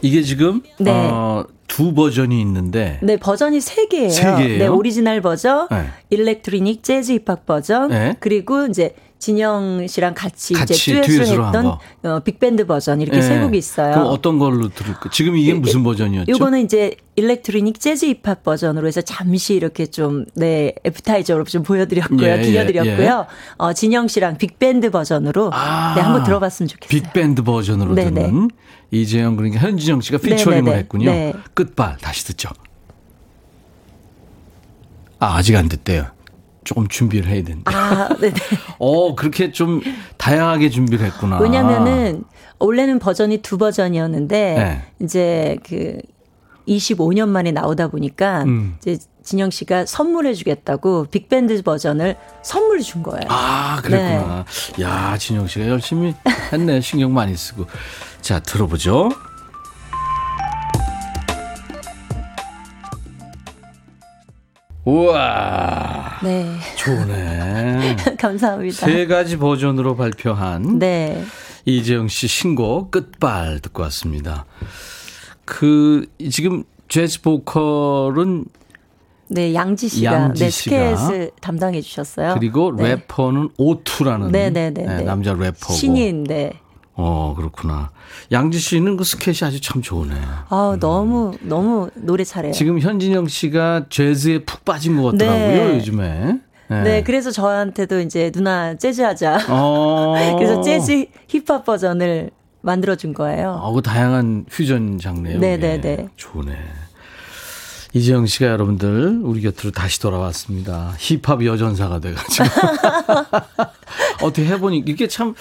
[0.06, 0.91] 이게 지금 네.
[0.91, 4.10] 어, 두 버전이 있는데 네, 버전이 세 개예요.
[4.10, 4.58] 세 개예요?
[4.60, 5.88] 네, 오리지널 버전, 네.
[6.12, 8.16] electronic 재즈 힙합 버전, 네.
[8.20, 13.38] 그리고 이제 진영 씨랑 같이, 같이 이제 듀엣을 했던 어, big band 버전 이렇게 세
[13.38, 13.39] 예.
[13.39, 13.93] 곡이 있어요.
[13.93, 15.10] 그럼 어떤 걸로 들을까?
[15.12, 16.32] 지금 이게 무슨 버전이었죠?
[16.32, 22.28] 요거는 이제 electronic 재즈 힙합 버전으로 해서 잠시 이렇게 좀, 네, appetizer로 좀 보여드렸고요.
[22.28, 23.26] 예, 예, 들려드렸고요.
[23.58, 25.49] 어, 진영 씨랑 big band 버전으로.
[25.51, 27.01] 아, 네, 한번 들어봤으면 좋겠어요.
[27.01, 28.28] big band 버전으로 네네.
[28.28, 28.49] 듣는
[28.92, 30.78] 이재영 그러니까 현진영 씨가 featuring을 네네네.
[30.78, 31.12] 했군요.
[31.12, 31.34] 네.
[31.54, 32.50] 끝발 다시 듣죠.
[35.20, 36.08] 아 아직 안 됐대요.
[36.64, 37.64] 조금 준비를 해야 된대.
[37.66, 38.34] 아, 네네.
[38.80, 39.82] 어 그렇게 좀
[40.18, 41.38] 다양하게 준비를 했구나.
[41.40, 42.24] 왜냐면은,
[42.60, 44.82] 원래는 버전이 두 버전이었는데, 네.
[45.00, 46.00] 이제 그
[46.68, 48.78] 25년 만에 나오다 보니까, 음.
[48.80, 53.26] 이제 진영 씨가 선물해 주겠다고 빅밴드 버전을 선물 준 거예요.
[53.28, 54.46] 아 그랬구나.
[54.76, 54.84] 네.
[54.84, 56.14] 야 진영 씨가 열심히
[56.52, 56.82] 했네.
[56.82, 57.66] 신경 많이 쓰고.
[58.26, 59.11] 자 들어보죠.
[64.84, 66.57] 우와 네.
[66.76, 67.97] 좋네.
[68.17, 68.88] 감사합니다.
[68.88, 71.23] 세 가지 버전으로 발표한 네.
[71.65, 74.45] 이재영 씨 신곡 끝발 듣고 왔습니다.
[75.45, 78.45] 그 지금 재즈 보컬은
[79.28, 80.49] 네, 양지 씨가 양지 네.
[80.49, 82.34] 스캣 담당해 주셨어요.
[82.39, 82.89] 그리고 네.
[82.89, 85.03] 래퍼는 오투라는 네, 네, 네, 네.
[85.03, 85.73] 남자 래퍼고.
[85.73, 86.59] 신인, 네.
[86.96, 87.91] 어 그렇구나.
[88.32, 90.16] 양지 씨는 그 스캣 아주 참 좋으네.
[90.50, 92.52] 아, 너무 너무 노래 잘해요.
[92.52, 92.54] 음.
[92.54, 95.76] 지금 현진영 씨가 재즈에 푹 빠진 것 같더라고요 네.
[95.76, 96.39] 요즘에.
[96.68, 96.82] 네.
[96.82, 99.46] 네, 그래서 저한테도 이제 누나 재즈 하자.
[99.50, 100.16] 어.
[100.38, 102.32] 그래서 재즈 힙합 버전을
[102.62, 103.60] 만들어 준 거예요.
[103.62, 105.39] 어, 그 다양한 퓨전 장르예요.
[105.39, 105.80] 네, 이게.
[105.80, 106.08] 네, 네.
[106.16, 106.58] 좋네.
[107.93, 110.93] 이재영 씨가 여러분들 우리 곁으로 다시 돌아왔습니다.
[110.98, 112.46] 힙합 여전사가 돼가지고
[114.24, 115.34] 어떻게 해보니 이게 참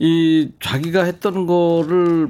[0.00, 2.28] 이 자기가 했던 거를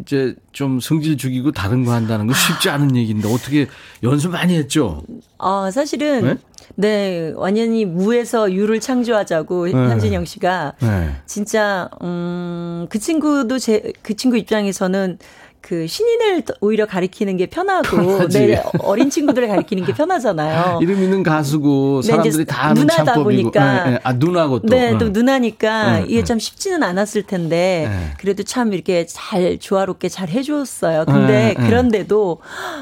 [0.00, 3.66] 이제 좀 성질 죽이고 다른 거 한다는 건 쉽지 않은 얘기인데 어떻게
[4.02, 5.02] 연습 많이 했죠?
[5.38, 6.36] 아, 사실은 네?
[6.76, 11.16] 네, 완전히 무에서 유를 창조하자고 현진영 씨가 네.
[11.26, 15.18] 진짜 음, 그 친구도 제 그 친구 입장에서는
[15.60, 18.28] 그 신인을 오히려 가리키는 게 편하고.
[18.28, 20.78] 네, 어린 친구들을 가리키는 게 편하잖아요.
[20.82, 23.84] 이름 있는 가수고 네, 사람들이 이제 다 아는 누나다 창법이고 보니까.
[23.84, 23.98] 네, 네.
[24.02, 24.98] 아 누나고 또 네, 응.
[24.98, 26.24] 또 누나니까 응, 이게 응.
[26.24, 28.14] 참 쉽지는 않았을 텐데 네.
[28.18, 31.04] 그래도 참 이렇게 잘 조화롭게 잘 해줬어요.
[31.04, 31.66] 근데 네, 네.
[31.66, 32.38] 그런데도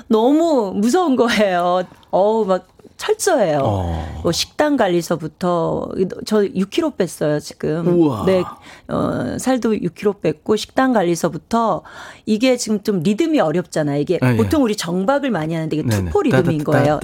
[0.08, 1.84] 너무 무서운 거예요.
[2.10, 2.66] 어우 막
[2.96, 3.60] 철저해요.
[3.62, 4.20] 어.
[4.22, 5.88] 뭐 식단 관리서부터
[6.24, 7.86] 저 6kg 뺐어요 지금.
[7.86, 8.24] 우와.
[8.26, 8.42] 네,
[8.88, 11.82] 어, 살도 6kg 뺐고 식단 관리서부터
[12.24, 14.00] 이게 지금 좀 리듬이 어렵잖아요.
[14.00, 14.36] 이게 아, 예.
[14.36, 16.06] 보통 우리 정박을 많이 하는데 이게 네네.
[16.06, 16.98] two four 리듬인 거예요.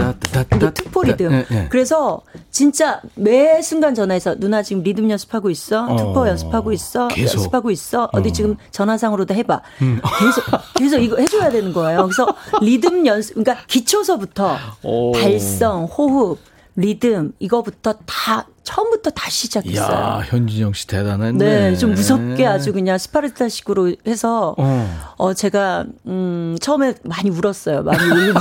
[0.57, 1.31] 이게 two four 리듬.
[1.31, 1.67] 네, 네.
[1.71, 5.87] 그래서 진짜 매 순간 전화해서 누나 지금 리듬 연습하고 있어?
[5.87, 5.97] 어.
[5.97, 7.09] two four 연습하고 있어?
[7.09, 7.39] 계속.
[7.39, 8.09] 연습하고 있어?
[8.13, 8.31] 어디 어.
[8.31, 8.33] 음.
[8.33, 9.61] 지금 전화상으로도 해봐.
[9.79, 10.45] 계속
[10.79, 12.03] 계속 이거 해줘야 되는 거예요.
[12.05, 12.27] 그래서
[12.61, 15.13] 리듬 연습, 그러니까 기초서부터 오.
[15.13, 16.39] 발성, 호흡,
[16.77, 19.95] 리듬 이거부터 다 처음부터 다 시작했어요.
[19.95, 21.45] 야 현진영 씨 대단했네.
[21.71, 25.15] 네, 좀 무섭게 아주 그냥 스파르타식으로 해서 어.
[25.19, 27.83] 어, 제가, 음, 처음에 많이 울었어요.
[27.83, 28.41] 많이 울고.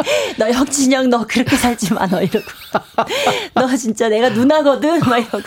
[0.38, 2.46] 너 형진영 너 그렇게 살지 마, 너 이러고.
[3.54, 5.00] 너 진짜 내가 누나거든?
[5.00, 5.42] 막 이러고.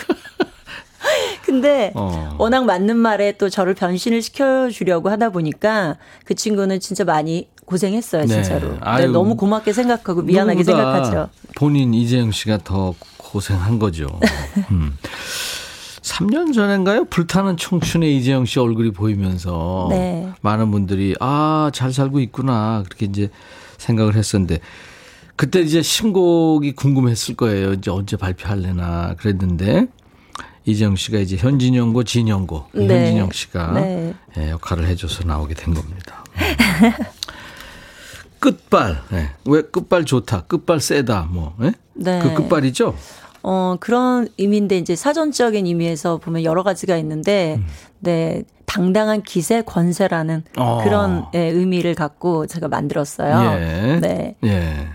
[1.45, 2.35] 근데 어.
[2.39, 8.27] 워낙 맞는 말에 또 저를 변신을 시켜주려고 하다 보니까 그 친구는 진짜 많이 고생했어요, 네.
[8.27, 8.73] 진짜로.
[8.73, 11.29] 네, 아유, 너무 고맙게 생각하고 미안하게 생각하죠.
[11.55, 14.07] 본인 이재영 씨가 더 고생한 거죠.
[14.69, 14.95] 음.
[16.01, 17.05] 3년 전인가요?
[17.05, 20.29] 불타는 청춘의 이재영 씨 얼굴이 보이면서 네.
[20.41, 22.83] 많은 분들이 아, 잘 살고 있구나.
[22.85, 23.29] 그렇게 이제
[23.77, 24.59] 생각을 했었는데
[25.35, 27.73] 그때 이제 신곡이 궁금했을 거예요.
[27.73, 29.87] 이제 언제 발표할래나 그랬는데
[30.65, 33.05] 이재영 씨가 이제 현진영고 진영고 그 네.
[33.07, 34.13] 현진영 씨가 네.
[34.37, 36.23] 예, 역할을 해줘서 나오게 된 겁니다.
[38.43, 38.51] 음.
[38.51, 39.01] 끝발.
[39.13, 39.29] 예.
[39.45, 41.55] 왜 끝발 좋다, 끝발 세다, 뭐.
[41.61, 41.73] 예?
[41.93, 42.19] 네.
[42.19, 42.95] 그 끝발이죠?
[43.43, 47.65] 어, 그런 의미인데 이제 사전적인 의미에서 보면 여러 가지가 있는데, 음.
[47.99, 50.81] 네, 당당한 기세 권세라는 어.
[50.83, 53.59] 그런 예, 의미를 갖고 제가 만들었어요.
[53.59, 53.99] 예.
[54.01, 54.35] 네.
[54.43, 54.87] 예.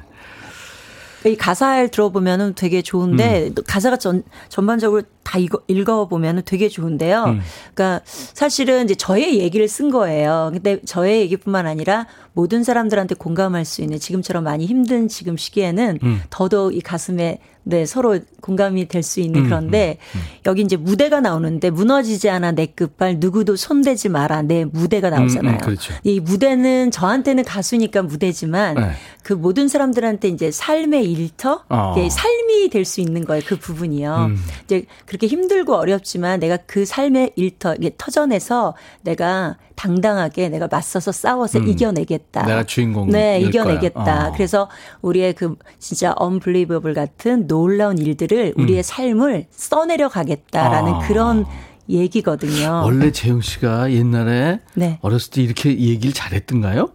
[1.24, 3.54] 이 가사를 들어보면은 되게 좋은데 음.
[3.54, 7.24] 또 가사가 전 전반적으로 다 읽어, 읽어보면은 되게 좋은데요.
[7.24, 7.40] 음.
[7.74, 10.48] 그러니까 사실은 이제 저의 얘기를 쓴 거예요.
[10.54, 16.22] 근데 저의 얘기뿐만 아니라 모든 사람들한테 공감할 수 있는 지금처럼 많이 힘든 지금 시기에는 음.
[16.30, 19.98] 더더욱 이 가슴에 네 서로 공감이 될 수 있는 음, 그런데
[20.46, 25.56] 여기 이제 무대가 나오는데 무너지지 않아 내 끝발 누구도 손대지 마라 내 무대가 나오잖아요.
[25.56, 25.92] 음, 그렇죠.
[26.02, 28.90] 이 무대는 저한테는 가수니까 무대지만 네.
[29.22, 31.94] 그 모든 사람들한테 이제 삶의 일터, 어.
[31.94, 33.42] 삶이 될 수 있는 거예요.
[33.46, 34.28] 그 부분이요.
[34.30, 34.38] 음.
[34.64, 34.86] 이제
[35.18, 41.68] 그렇게 힘들고 어렵지만 내가 그 삶의 일터, 이게 터전에서 내가 당당하게 내가 맞서서 싸워서 음.
[41.68, 42.46] 이겨내겠다.
[42.46, 43.10] 내가 주인공.
[43.10, 44.28] 네, 이겨내겠다.
[44.28, 44.32] 어.
[44.32, 44.68] 그래서
[45.02, 48.62] 우리의 그 진짜 언블리버블 같은 놀라운 일들을 음.
[48.62, 50.98] 우리의 삶을 써내려 가겠다라는 아.
[51.00, 51.44] 그런
[51.88, 52.82] 얘기거든요.
[52.84, 54.98] 원래 재영 씨가 옛날에 네.
[55.02, 56.90] 어렸을 때 이렇게 얘기를 잘했던가요?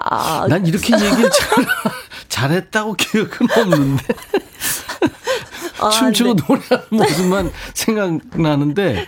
[0.00, 1.66] 아, 난 이렇게 얘기를 잘,
[2.28, 4.04] 잘했다고 기억은 없는데.
[5.80, 6.42] 아, 춤추고 네.
[6.48, 9.06] 노래하는 모습만 생각나는데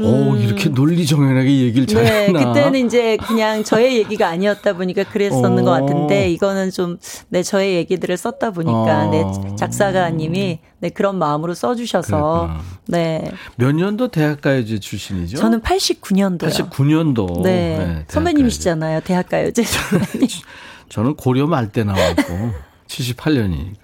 [0.00, 0.04] 음.
[0.04, 2.38] 오, 이렇게 논리정연하게 얘기를 잘했나.
[2.38, 7.74] 네, 그때는 이제 그냥 저의 얘기가 아니었다 보니까 그랬었는 것 같은데 이거는 좀 네, 저의
[7.76, 9.10] 얘기들을 썼다 보니까 어.
[9.10, 12.60] 네, 작사가님이 네, 그런 마음으로 써주셔서 그랬구나.
[12.86, 13.30] 네.
[13.56, 15.36] 몇 년도 대학가요제 출신이죠?
[15.38, 16.48] 저는 89년도요.
[16.70, 17.42] 89년도.
[17.42, 17.76] 네.
[17.78, 19.00] 네 선배님이시잖아요.
[19.00, 19.62] 대학가요제
[20.88, 22.52] 저는 고려 말 때 나왔고
[22.86, 23.76] 78년이니까.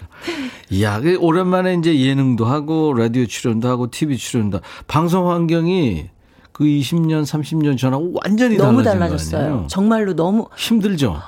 [0.71, 6.09] 이야, 그 오랜만에 이제 예능도 하고 라디오 출연도 하고 TV 출연도 방송 환경이
[6.53, 9.67] 그 20년, 30년 전하고 완전히 너무 달라졌어요.
[9.69, 11.21] 정말로 너무 힘들죠.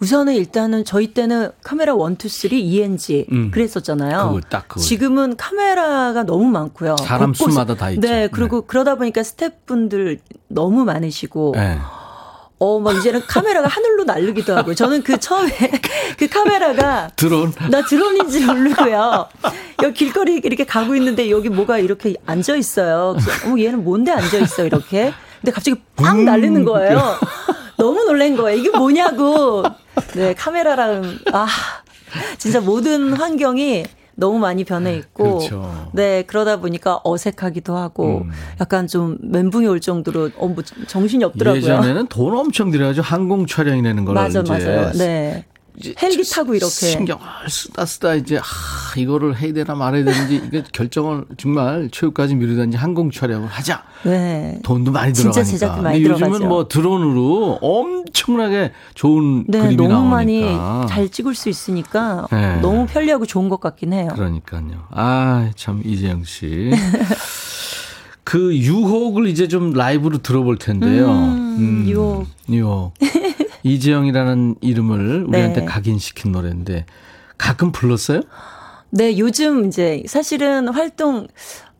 [0.00, 3.50] 우선은 일단은 저희 때는 카메라 1, 2, 3, ENG 음.
[3.50, 4.28] 그랬었잖아요.
[4.28, 4.80] 그거 딱 그거.
[4.80, 6.96] 지금은 카메라가 너무 많고요.
[7.00, 8.00] 사람 수마다 다 있죠.
[8.00, 8.66] 네, 그리고 네.
[8.68, 11.78] 그러다 보니까 스태프분들 너무 많으시고 네.
[12.60, 14.74] 어, 막 이제는 카메라가 하늘로 날르기도 하고.
[14.74, 15.50] 저는 그 처음에
[16.18, 17.10] 그 카메라가.
[17.14, 17.52] 드론?
[17.70, 19.28] 나 드론인지 모르고요.
[19.82, 23.16] 여기 길거리 이렇게 가고 있는데 여기 뭐가 이렇게 앉아 있어요.
[23.18, 25.12] 그래서, 어, 얘는 뭔데 앉아 있어, 이렇게.
[25.40, 27.16] 근데 갑자기 팡 날리는 거예요.
[27.76, 28.58] 너무 놀란 거예요.
[28.58, 29.62] 이게 뭐냐고.
[30.14, 31.46] 네, 카메라랑, 아,
[32.38, 33.84] 진짜 모든 환경이
[34.18, 35.90] 너무 많이 변해 있고 그렇죠.
[35.92, 38.30] 네 그러다 보니까 어색하기도 하고 음.
[38.60, 41.62] 약간 좀 멘붕이 올 정도로 어, 뭐 정신이 없더라고요.
[41.62, 44.92] 예전에는 돈 엄청 들여가지고 항공 촬영이라는 걸 맞아 이제 맞아요.
[44.94, 45.44] 네.
[46.02, 48.42] 헬기 타고 이렇게 신경을 쓰다 쓰다 이제 아
[48.96, 53.82] 이거를 해야 되나 말아야 되는지 이게 결정을 정말 최후까지 미루든지 항공 촬영을 하자.
[54.04, 54.58] 네.
[54.62, 55.42] 돈도 많이 들어가니까.
[55.44, 56.48] 진짜 제작비 많이 근데 요즘은 들어가죠.
[56.48, 60.10] 뭐 드론으로 엄청나게 좋은 네, 그림이 너무 나오니까.
[60.16, 62.60] 많이 잘 찍을 수 있으니까 네.
[62.60, 64.08] 너무 편리하고 좋은 것 같긴 해요.
[64.14, 64.84] 그러니까요.
[64.90, 66.70] 아 참 이재영 씨.
[68.24, 71.10] 그 유혹을 이제 좀 라이브로 들어볼 텐데요.
[71.10, 72.26] 음, 음, 유혹.
[72.50, 72.92] 유혹.
[73.62, 75.66] 이재영이라는 이름을 우리한테 네.
[75.66, 76.86] 각인시킨 노래인데
[77.36, 78.22] 가끔 불렀어요?
[78.90, 81.26] 네, 요즘 이제 사실은 활동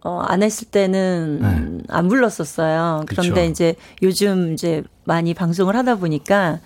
[0.03, 1.85] 어, 안 했을 때는 네.
[1.89, 3.05] 안 불렀었어요.
[3.07, 3.51] 그런데 그렇죠.
[3.51, 6.61] 이제 요즘 이제 많이 방송을 하다 보니까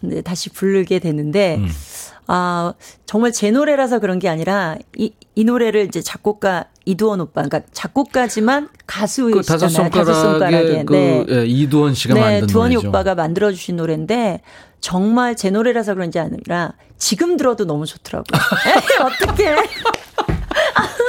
[0.00, 1.68] 네, 다시 부르게 되는데 음.
[2.28, 2.74] 아,
[3.06, 8.70] 정말 제 노래라서 그런 게 아니라 이, 이 노래를 이제 작곡가 이두원 오빠, 그러니까 작곡가지만
[8.86, 9.90] 가수이잖아요.
[9.90, 11.26] 그 다섯 손가락에, 그, 네.
[11.28, 12.88] 예, 이두원 씨가 네, 만든 두원이 노래죠.
[12.88, 14.40] 오빠가 만들어 주신 노래인데
[14.80, 18.40] 정말 제 노래라서 그런지 아니라 지금 들어도 너무 좋더라고요.
[19.04, 19.54] 어떻게?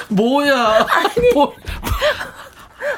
[0.10, 0.86] 뭐야?
[0.90, 1.54] 아니, 뭐,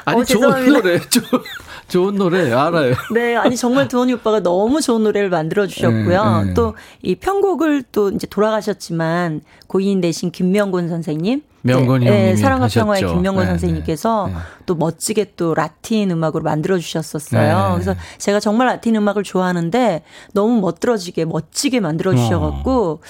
[0.04, 0.98] 아니 어, 좋은 노래.
[0.98, 1.42] 좋은
[1.90, 2.94] 좋은 노래 알아요.
[3.12, 6.24] 네, 아니 정말 두원이 오빠가 너무 좋은 노래를 만들어 주셨고요.
[6.24, 6.54] 네, 네.
[6.54, 13.44] 또이 편곡을 또 이제 돌아가셨지만 고인 대신 김명곤 선생님, 명곤이 네, 네, 사랑과 평화의 김명곤
[13.44, 14.34] 네, 선생님께서 네.
[14.66, 17.68] 또 멋지게 또 라틴 음악으로 만들어 주셨었어요.
[17.68, 17.74] 네.
[17.74, 23.00] 그래서 제가 정말 라틴 음악을 좋아하는데 너무 멋들어지게 멋지게 만들어 주셔갖고.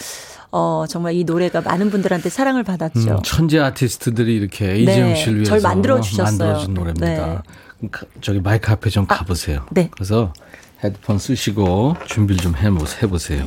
[0.52, 3.10] 어, 정말 이 노래가 많은 분들한테 사랑을 받았죠.
[3.12, 6.24] 음, 천재 아티스트들이 이렇게 이재용 씨를 위해서 절 만들어 주셨어요.
[6.24, 7.42] 만들어준 노래입니다.
[8.20, 9.66] 저기 마이크 앞에 좀 아, 가보세요.
[9.70, 9.88] 네.
[9.92, 10.32] 그래서
[10.84, 13.46] 헤드폰 쓰시고 준비를 좀 해보세요.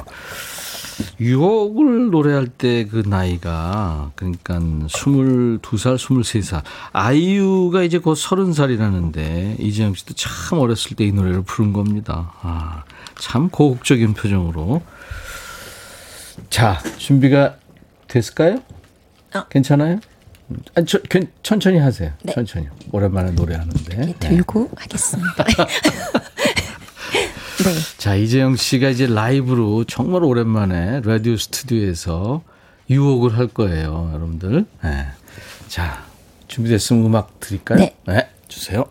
[1.20, 6.62] 유혹을 노래할 때 그 나이가 그러니까 22살, 23살.
[6.92, 12.34] 아이유가 이제 곧 30살이라는데 이재영 씨도 참 어렸을 때 이 노래를 부른 겁니다.
[12.42, 12.84] 아,
[13.20, 14.82] 참 고혹적인 표정으로.
[16.50, 17.56] 자, 준비가
[18.08, 18.60] 됐을까요?
[19.36, 19.46] 어.
[19.50, 20.00] 괜찮아요?
[20.76, 21.00] 아, 저,
[21.41, 22.12] 천천히 하세요.
[22.24, 22.34] 네.
[22.34, 22.68] 천천히.
[22.91, 24.16] 오랜만에 노래하는데.
[24.20, 24.70] 들고 네.
[24.76, 25.46] 하겠습니다.
[27.64, 27.72] 네.
[27.98, 32.44] 자, 이재영 씨가 이제 라이브로 정말 오랜만에 라디오 스튜디오에서
[32.89, 34.66] 유혹을 할 거예요, 여러분들.
[34.84, 35.08] 네.
[35.68, 36.04] 자,
[36.48, 37.80] 준비됐으면 음악 드릴까요?
[37.80, 37.96] 네.
[38.06, 38.86] 네 주세요.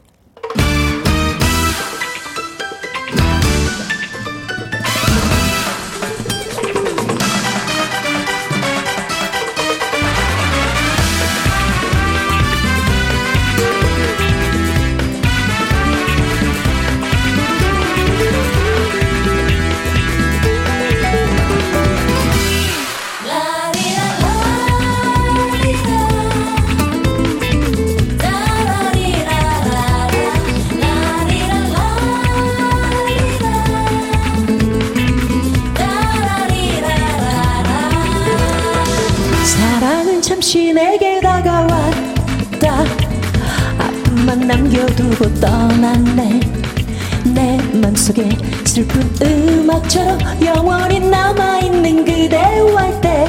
[48.65, 53.27] 슬픈 음악처럼 영원히 남아있는 그대와 할때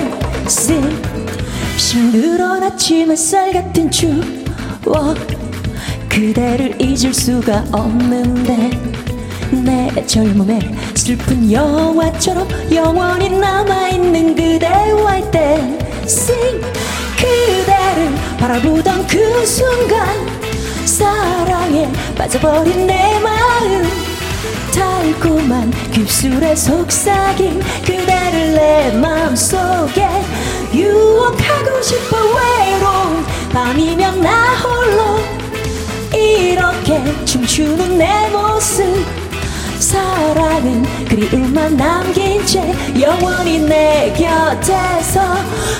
[1.77, 5.17] 싱그러운 아침 햇살 같은 추억.
[6.09, 8.69] 그대를 잊을 수가 없는데.
[9.63, 10.59] 내 젊음에
[10.95, 15.79] 슬픈 영화처럼 영원히 남아있는 그대와 할때
[17.17, 20.07] 그대를 바라보던 그 순간
[20.85, 24.02] 사랑에 빠져버린 내 마음
[24.75, 30.07] 달콤한 깁술에 속삭인 그대를 내 마음속에
[30.73, 35.19] 유혹하고 싶어 외로운 밤이면 나 홀로
[36.13, 38.83] 이렇게 춤추는 내 모습.
[39.79, 45.35] 사랑은 그리움만 남긴 채 영원히 내 곁에서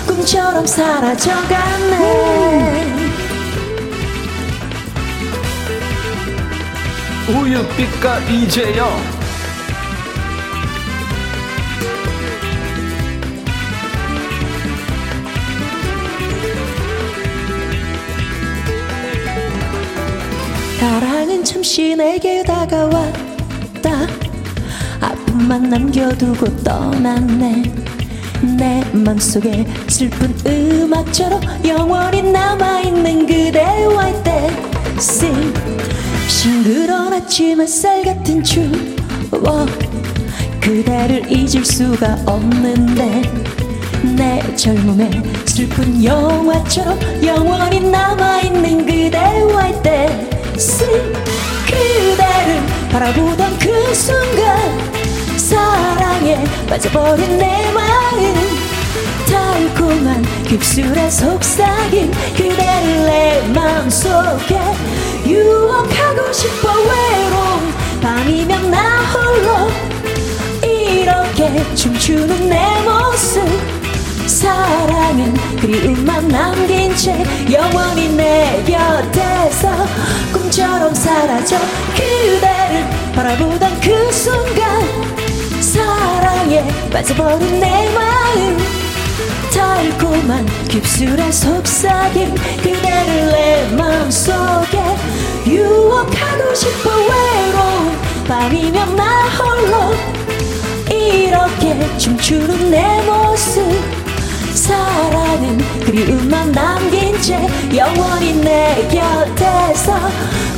[0.06, 2.04] 꿈처럼 사라져갔네
[7.30, 8.90] 우유빛과 이재영.
[20.80, 24.08] 사랑은 잠시 내게 다가왔다.
[25.00, 27.64] 아픔만 남겨두고 떠났네.
[28.58, 34.50] 내 맘속에 슬픈 음악처럼 영원히 남아있는 그대와 할때
[35.00, 35.54] 싱
[36.64, 39.68] 그러운 아침 햇살 같은 추억
[40.62, 43.44] 그대를 잊을 수가 없는데.
[44.16, 45.10] 내 젊음에
[45.46, 50.28] 슬픈 영화처럼 영원히 남아있는 그대와 할때
[51.66, 52.62] 그대를
[52.92, 54.58] 바라보던 그 순간
[55.38, 58.34] 사랑에 빠져버린 내 마음.
[59.26, 64.60] 달콤한 깁술에 속삭인 그대를 내 마음속에
[65.26, 69.70] 유혹하고 싶어 외로운 밤이면 나 홀로
[70.68, 73.42] 이렇게 춤추는 내 모습.
[74.28, 79.70] 사랑은 그리움만 남긴 채 영원히 내 곁에서
[80.34, 81.58] 꿈처럼 사라져
[81.96, 84.82] 그대를 바라보던 그 순간
[85.62, 88.58] 사랑에 빠져버린 내 마음.
[89.54, 94.93] 달콤한 깁술에 속삭인 그대를 내 마음속에
[95.46, 99.94] 유혹하고 싶어 외로운 밤이면 나 홀로
[100.90, 103.62] 이렇게 춤추는 내 모습
[104.54, 109.98] 사랑은 그리움만 남긴 채 영원히 내 곁에서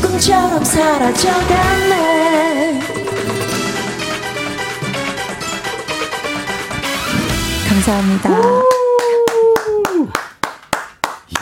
[0.02, 2.36] 꿈처럼 사라져갔네
[7.68, 8.30] 감사합니다.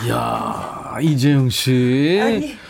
[0.06, 2.20] 이야, 이재영 씨.
[2.22, 2.63] 아니.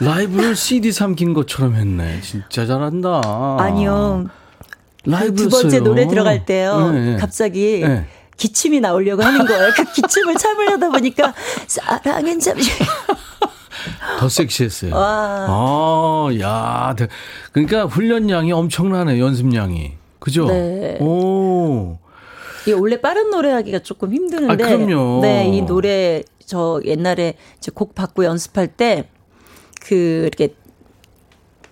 [0.00, 2.20] 라이브를 CD 삼킨 것처럼 했네.
[2.20, 3.20] 진짜 잘한다.
[3.58, 4.26] 아니요.
[5.06, 6.90] 라이브 두 번째 노래 들어갈 때요.
[6.90, 7.16] 네.
[7.16, 8.06] 갑자기 네.
[8.36, 9.70] 기침이 나오려고 하는 거예요.
[9.76, 11.34] 그 기침을 참으려다 보니까
[11.66, 12.70] 사랑은 잠시
[14.18, 14.94] 더 섹시했어요.
[14.94, 15.46] 와.
[15.48, 16.94] 아, 야.
[16.96, 17.08] 대-
[17.52, 19.92] 그러니까 훈련량이 엄청나네, 연습량이.
[20.18, 20.46] 그죠?
[20.46, 20.96] 네.
[21.00, 21.98] 오.
[22.66, 25.20] 이 원래 빠른 노래 하기가 조금 힘드는데 아, 그럼요.
[25.20, 29.08] 네, 이 노래 저 옛날에 이제 곡 받고 연습할 때
[29.84, 30.54] 그 이렇게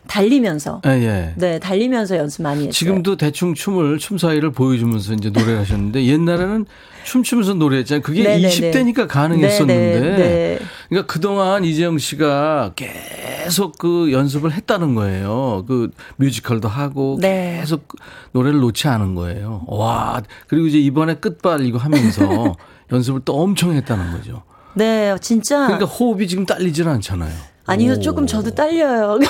[0.08, 1.34] 달리면서 예, 예.
[1.36, 2.72] 네, 달리면서 연습 많이 했어요.
[2.72, 6.66] 지금도 대충 춤을 춤 사이를 보여주면서 이제 노래를 하셨는데 옛날에는
[7.04, 8.02] 춤추면서 노래했잖아요.
[8.02, 8.48] 그게 네네네.
[8.48, 10.00] 20대니까 가능했었는데.
[10.00, 10.58] 네네, 네.
[10.88, 15.64] 그러니까 그동안 이재영 씨가 계속 그 연습을 했다는 거예요.
[15.66, 17.58] 그 뮤지컬도 하고 네.
[17.60, 17.88] 계속
[18.32, 19.64] 노래를 놓지 않은 거예요.
[19.66, 20.22] 와.
[20.46, 22.56] 그리고 이제 이번에 끝발 이거 하면서
[22.92, 24.42] 연습을 또 엄청 했다는 거죠.
[24.74, 27.51] 네, 진짜 그러니까 호흡이 지금 딸리질 않잖아요.
[27.66, 28.00] 아니요, 오.
[28.00, 29.18] 조금 저도 딸려요.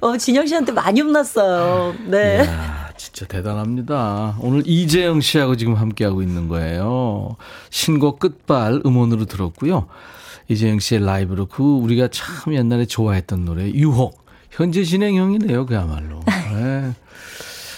[0.00, 1.94] 어, 진영 씨한테 많이 혼났어요.
[2.06, 2.42] 네.
[2.44, 4.36] 이야, 진짜 대단합니다.
[4.40, 7.36] 오늘 이재영 씨하고 지금 함께하고 있는 거예요.
[7.70, 9.86] 신곡 끝발 음원으로 들었고요.
[10.48, 14.24] 이재영 씨의 라이브로 그 우리가 참 옛날에 좋아했던 노래 유혹.
[14.50, 16.20] 현재 진행형이네요, 그야말로.
[16.26, 16.92] 네.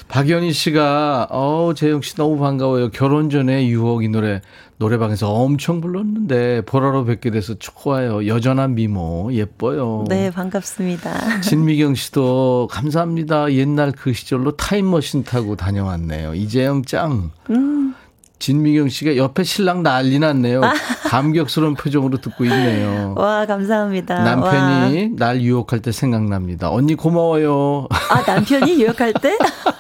[0.09, 2.91] 박연희 씨가 어 재영 씨 너무 반가워요.
[2.91, 4.41] 결혼 전에 유혹 이 노래
[4.79, 8.27] 노래방에서 엄청 불렀는데 보라로 뵙게 돼서 좋아요.
[8.27, 10.05] 여전한 미모 예뻐요.
[10.09, 11.41] 네, 반갑습니다.
[11.43, 13.53] 진미경 씨도 감사합니다.
[13.53, 16.35] 옛날 그 시절로 타임머신 타고 다녀왔네요.
[16.35, 17.31] 이재영 짱.
[17.51, 17.95] 음.
[18.39, 20.61] 진미경 씨가 옆에 신랑 난리 났네요.
[21.09, 23.15] 감격스러운 표정으로 듣고 있네요.
[23.17, 24.23] 와, 감사합니다.
[24.23, 26.71] 남편이 날 유혹할 때 생각납니다.
[26.71, 27.89] 언니 고마워요.
[27.91, 27.99] 와.
[28.11, 29.37] 아, 남편이 유혹할 때?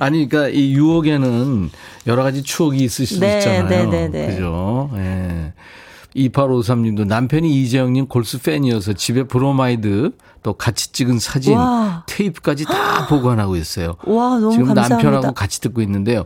[0.00, 1.70] 아니, 그러니까 이 유혹에는
[2.06, 3.68] 여러 가지 추억이 있을 수도 네, 있잖아요.
[3.68, 4.34] 네, 네, 네.
[4.34, 4.90] 그죠?
[4.96, 5.52] 예.
[6.16, 10.10] 2853님도 남편이 이재영님 골수 팬이어서 집에 브로마이드
[10.42, 12.02] 또 같이 찍은 사진, 와.
[12.08, 13.94] 테이프까지 다 보관하고 있어요.
[14.06, 14.96] 와, 너무 지금 감사합니다.
[14.96, 16.24] 남편하고 같이 듣고 있는데요.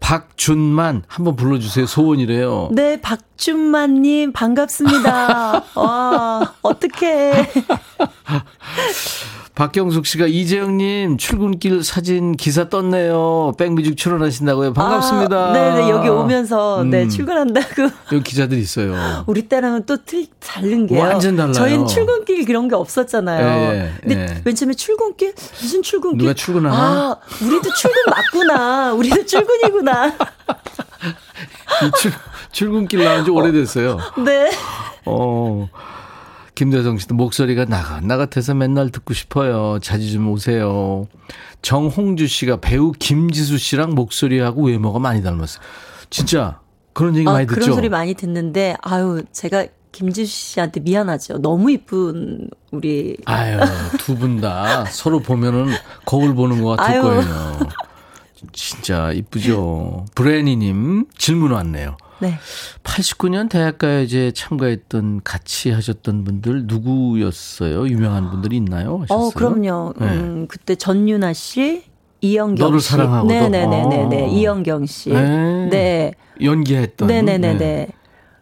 [0.00, 1.86] 박준만 한번 불러주세요.
[1.86, 2.68] 소원이래요.
[2.72, 5.64] 네, 박준만님, 반갑습니다.
[5.74, 7.50] 와, 어떡해.
[9.56, 13.54] 박경숙 씨가 이재영님 출근길 사진 기사 떴네요.
[13.56, 14.74] 백뮤직 출연하신다고요.
[14.74, 15.46] 반갑습니다.
[15.46, 17.08] 아, 네네, 여기 오면서, 네, 음.
[17.08, 17.88] 출근한다고.
[18.12, 18.94] 여기 기자들 있어요.
[19.26, 21.00] 우리 때랑은 또 틀, 다른 게요.
[21.00, 21.54] 완전 달라요.
[21.54, 23.46] 저희는 출근길 그런 게 없었잖아요.
[23.46, 24.42] 예, 예, 근데 예.
[24.44, 25.32] 맨 처음에 출근길?
[25.62, 26.18] 무슨 출근길?
[26.18, 26.76] 누가 출근하나?
[26.76, 28.92] 아, 우리도 출근 맞구나.
[28.92, 30.08] 우리도 출근이구나.
[31.82, 32.12] 이 출,
[32.52, 33.98] 출근길 나온 지 오래됐어요.
[34.22, 34.50] 네.
[35.06, 35.66] 어.
[36.56, 39.78] 김대성 씨도 목소리가 나가, 나 같아서 맨날 듣고 싶어요.
[39.80, 41.06] 자주 좀 오세요.
[41.62, 45.62] 정홍주 씨가 배우 김지수 씨랑 목소리하고 외모가 많이 닮았어요.
[46.10, 46.58] 진짜
[46.94, 47.74] 그런 얘기 아, 많이 그런 듣죠?
[47.74, 51.38] 소리 많이 듣는데, 아유, 제가 김지수 씨한테 미안하죠.
[51.42, 53.18] 너무 이쁜 우리.
[53.26, 53.58] 아유,
[53.98, 55.68] 두 분 다 서로 보면은
[56.06, 57.02] 거울 보는 것 같을 아유.
[57.02, 57.58] 거예요.
[58.52, 60.06] 진짜 이쁘죠.
[60.14, 61.96] 브레니님 질문 왔네요.
[62.18, 62.34] 네.
[62.82, 67.86] 89년 대학가요제 참가했던 같이 하셨던 분들 누구였어요?
[67.88, 69.00] 유명한 분들이 있나요?
[69.02, 69.26] 하셨어요?
[69.26, 69.94] 어, 그럼요.
[69.98, 70.06] 네.
[70.06, 71.84] 음, 그때 전윤아 씨,
[72.22, 72.88] 이영경 너를 씨.
[72.90, 73.32] 사랑하고도?
[73.32, 74.22] 네네네네네.
[74.24, 74.26] 아.
[74.26, 75.10] 이영경 씨.
[75.10, 75.68] 네.
[75.70, 76.12] 네.
[76.42, 77.08] 연기했던.
[77.08, 77.58] 네네네네.
[77.58, 77.88] 네.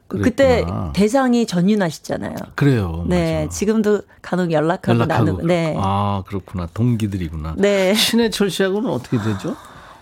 [0.07, 0.93] 그때 그랬구나.
[0.95, 2.37] 대상이 전윤아 씨잖아요.
[2.55, 3.05] 그래요.
[3.09, 3.45] 네.
[3.47, 3.49] 맞아.
[3.57, 5.25] 지금도 간혹 연락하고, 연락하고.
[5.25, 5.47] 나누고.
[5.47, 5.75] 네.
[5.77, 6.68] 아 그렇구나.
[6.72, 7.55] 동기들이구나.
[7.59, 7.95] 네.
[7.95, 9.57] 신해철 씨하고는 어떻게 되죠?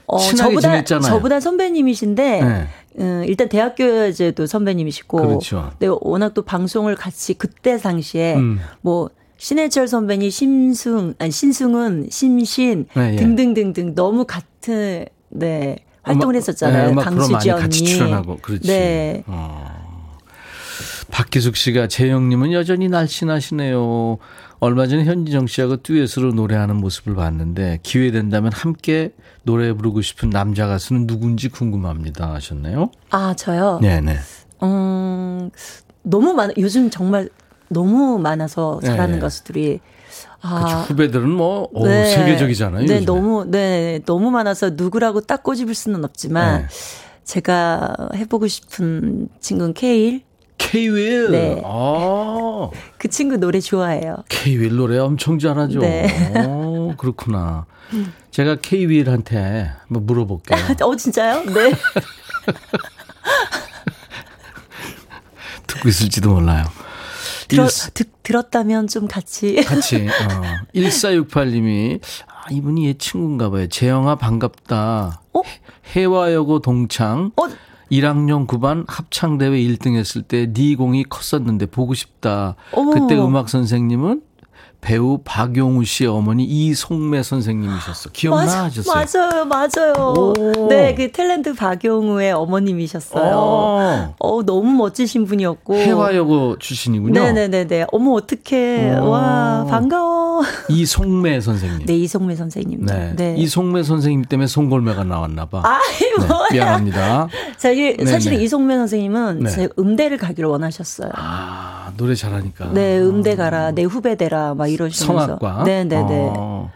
[0.07, 1.09] 어, 친하게 저보다, 지냈잖아요.
[1.11, 2.69] 저보다 선배님이신데, 네.
[2.99, 5.73] 음, 일단 대학교제도 선배님이시고, 그렇죠.
[5.79, 8.61] 네, 워낙 또 방송을 같이 그때 당시에 음.
[8.81, 13.17] 뭐 신해철 선배님, 심승, 아니 신승은, 심신 네, 예.
[13.17, 16.95] 등등등등 너무 같은 네 활동을 했었잖아요.
[16.95, 17.63] 네, 강수지 언니.
[17.63, 18.69] 같이 출연하고 그렇지.
[18.69, 19.25] 네.
[19.27, 19.83] 어.
[21.11, 24.19] 박기숙 씨가 재영님은 여전히 날씬하시네요.
[24.63, 30.69] 얼마 전에 현진정 씨하고 듀엣으로 노래하는 모습을 봤는데 기회 된다면 함께 노래 부르고 싶은 남자
[30.69, 32.93] 가수는 누군지 궁금합니다 하셨네요.
[33.11, 33.81] 아 저요.
[33.83, 34.17] 네네.
[34.63, 35.51] 음
[36.05, 36.53] 너무 많.
[36.59, 37.29] 요즘 정말
[37.71, 39.19] 너무 많아서 잘하는 네.
[39.21, 39.81] 가수들이.
[40.43, 42.05] 아, 그쵸, 후배들은 뭐 오, 네.
[42.05, 42.87] 세계적이잖아요.
[42.87, 43.05] 네, 요즘에.
[43.05, 46.67] 너무 네 너무 많아서 누구라고 딱 꼬집을 수는 없지만 네.
[47.25, 50.23] 제가 해보고 싶은 친구는 케일.
[50.71, 51.31] K-윌.
[51.33, 51.63] 네.
[51.65, 54.25] 아, 그 친구 노래 좋아해요.
[54.29, 55.81] K-윌 노래 엄청 잘하죠.
[55.81, 56.33] 네.
[56.47, 57.67] 오, 그렇구나.
[58.31, 60.59] 제가 K-윌한테 한번 물어볼게요.
[60.83, 61.45] 어 진짜요?
[61.45, 61.73] 네.
[65.67, 66.65] 듣고 있을지도 몰라요.
[67.49, 69.57] 들어, 듣, 들었다면 좀 같이.
[69.67, 70.07] 같이.
[70.09, 70.11] 어.
[70.75, 73.67] 1468님이 아, 이분이 얘 친구인가 봐요.
[73.69, 75.21] 재영아 반갑다.
[75.35, 75.41] 어?
[75.95, 77.33] 해와여고 동창.
[77.37, 77.43] 어?
[77.93, 82.57] 1학년 9반 합창대회 1등 했을 때 네 공이 컸었는데 보고 싶다.
[82.73, 82.93] 어머.
[82.93, 84.23] 그때 음악 선생님은
[84.83, 88.11] 배우 박용우 씨의 어머니 이송매 선생님이셨어.
[88.13, 89.45] 기억나 맞아, 하셨어요?
[89.45, 90.13] 맞아요, 맞아요.
[90.13, 90.69] 오.
[90.69, 93.33] 네, 그 탤런트 박용우의 어머님이셨어요.
[93.33, 94.15] 어.
[94.19, 95.77] 어, 너무 멋지신 분이었고.
[95.77, 97.13] 해와여고 출신이군요.
[97.15, 97.87] 네네네네.
[97.93, 98.99] 어머, 어떡해.
[98.99, 99.11] 오.
[99.11, 100.43] 와, 반가워.
[100.69, 101.87] 이송매 선생님.
[101.87, 102.85] 네, 이송매 선생님.
[102.85, 103.15] 네.
[103.17, 103.35] 네.
[103.39, 105.63] 이송매 선생님 때문에 송골매가 나왔나 봐.
[105.65, 106.49] 아이, 네, 뭐야.
[106.53, 107.29] 미안합니다.
[107.57, 108.11] 사실, 네네.
[108.11, 109.51] 사실은 이송매 선생님은 네.
[109.51, 111.11] 제 음대를 가기를 원하셨어요.
[111.15, 112.73] 아, 노래 잘하니까.
[112.73, 115.27] 네, 음대 가라, 내 후배 되라, 막 이러시면서.
[115.37, 115.65] 성악과.
[115.65, 116.33] 네네네.
[116.37, 116.71] 어,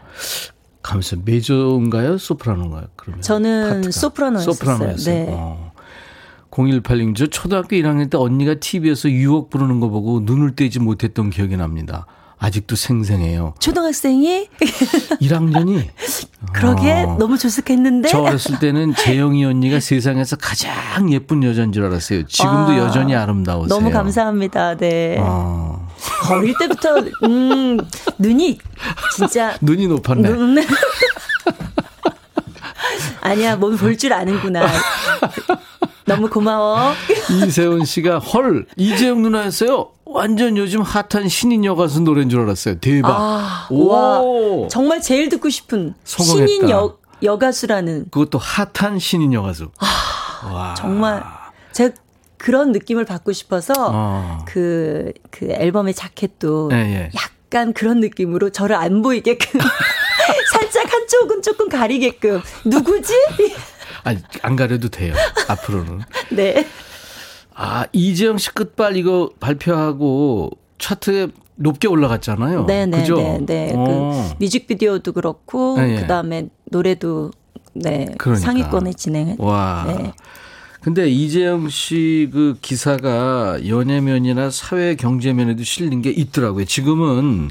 [0.81, 2.17] 가면서 메조인가요?
[2.17, 2.85] 소프라노인가요?
[2.95, 3.91] 그러면 저는 파트가.
[3.91, 4.95] 소프라노였어요.
[5.05, 5.27] 네.
[5.29, 5.71] 어.
[6.49, 11.55] 0186, 저 초등학교 1학년 때 언니가 TV에서 유혹 부르는 거 보고 눈을 떼지 못했던 기억이
[11.57, 12.05] 납니다.
[12.39, 13.55] 아직도 생생해요.
[13.59, 14.47] 초등학생이
[15.21, 15.87] 1학년이
[16.53, 17.17] 그러게 어.
[17.19, 18.09] 너무 조숙했는데.
[18.09, 22.25] 저 어렸을 때는 재영이 언니가 세상에서 가장 예쁜 여자인 줄 알았어요.
[22.27, 23.67] 지금도 아, 여전히 아름다우세요.
[23.67, 24.77] 너무 감사합니다.
[24.77, 25.17] 네.
[25.19, 25.86] 어.
[26.31, 27.77] 어릴 때부터 음
[28.17, 28.57] 눈이
[29.15, 30.29] 진짜 눈이 높았네.
[30.29, 30.57] 눈
[33.21, 34.65] 아니야 몸 볼 줄 아는구나.
[36.05, 36.93] 너무 고마워.
[37.45, 39.89] 이세훈 씨가 헐 이재영 누나였어요.
[40.05, 42.79] 완전 요즘 핫한 신인 여가수 노래인 줄 알았어요.
[42.79, 43.09] 대박.
[43.11, 43.87] 아, 오.
[43.89, 46.47] 와 정말 제일 듣고 싶은 성공했다.
[46.47, 49.69] 신인 여 여가수라는 그것도 핫한 신인 여가수.
[49.79, 50.73] 아, 와.
[50.75, 51.23] 정말
[51.73, 51.93] 제가
[52.37, 54.45] 그런 느낌을 받고 싶어서 어.
[54.45, 57.09] 그, 그 앨범의 자켓도 예, 예.
[57.15, 59.59] 약간 그런 느낌으로 저를 안 보이게끔
[60.53, 63.13] 살짝 한쪽은 조금 가리게끔 누구지?
[64.03, 65.13] 아니 안 가려도 돼요.
[65.47, 66.01] 앞으로는.
[66.31, 66.65] 네.
[67.53, 72.65] 아 이재영 씨 끝발 이거 발표하고 차트에 높게 올라갔잖아요.
[72.65, 73.15] 네, 네, 그죠?
[73.15, 73.73] 네, 네.
[73.75, 74.29] 어.
[74.37, 76.01] 그 뮤직비디오도 그렇고 네, 예.
[76.01, 77.31] 그다음에 노래도
[77.73, 78.45] 네 그러니까.
[78.45, 79.35] 상위권에 진행.
[79.39, 79.85] 와.
[79.87, 80.13] 네.
[80.87, 86.63] 근데 이재영 씨 그 기사가 연예면이나 사회 경제면에도 실린 게 있더라고요.
[86.63, 87.49] 지금은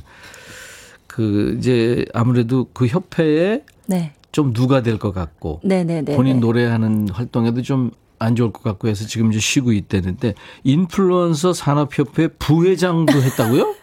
[1.07, 4.14] 그 이제 아무래도 그 협회에 네.
[4.32, 6.16] 좀 누가 될 것 같고 네네네.
[6.16, 10.32] 본인 노래하는 활동에도 좀 안 좋을 것 같고 해서 지금 이제 쉬고 있다는데
[10.64, 13.74] 인플루언서 산업협회 부회장도 했다고요?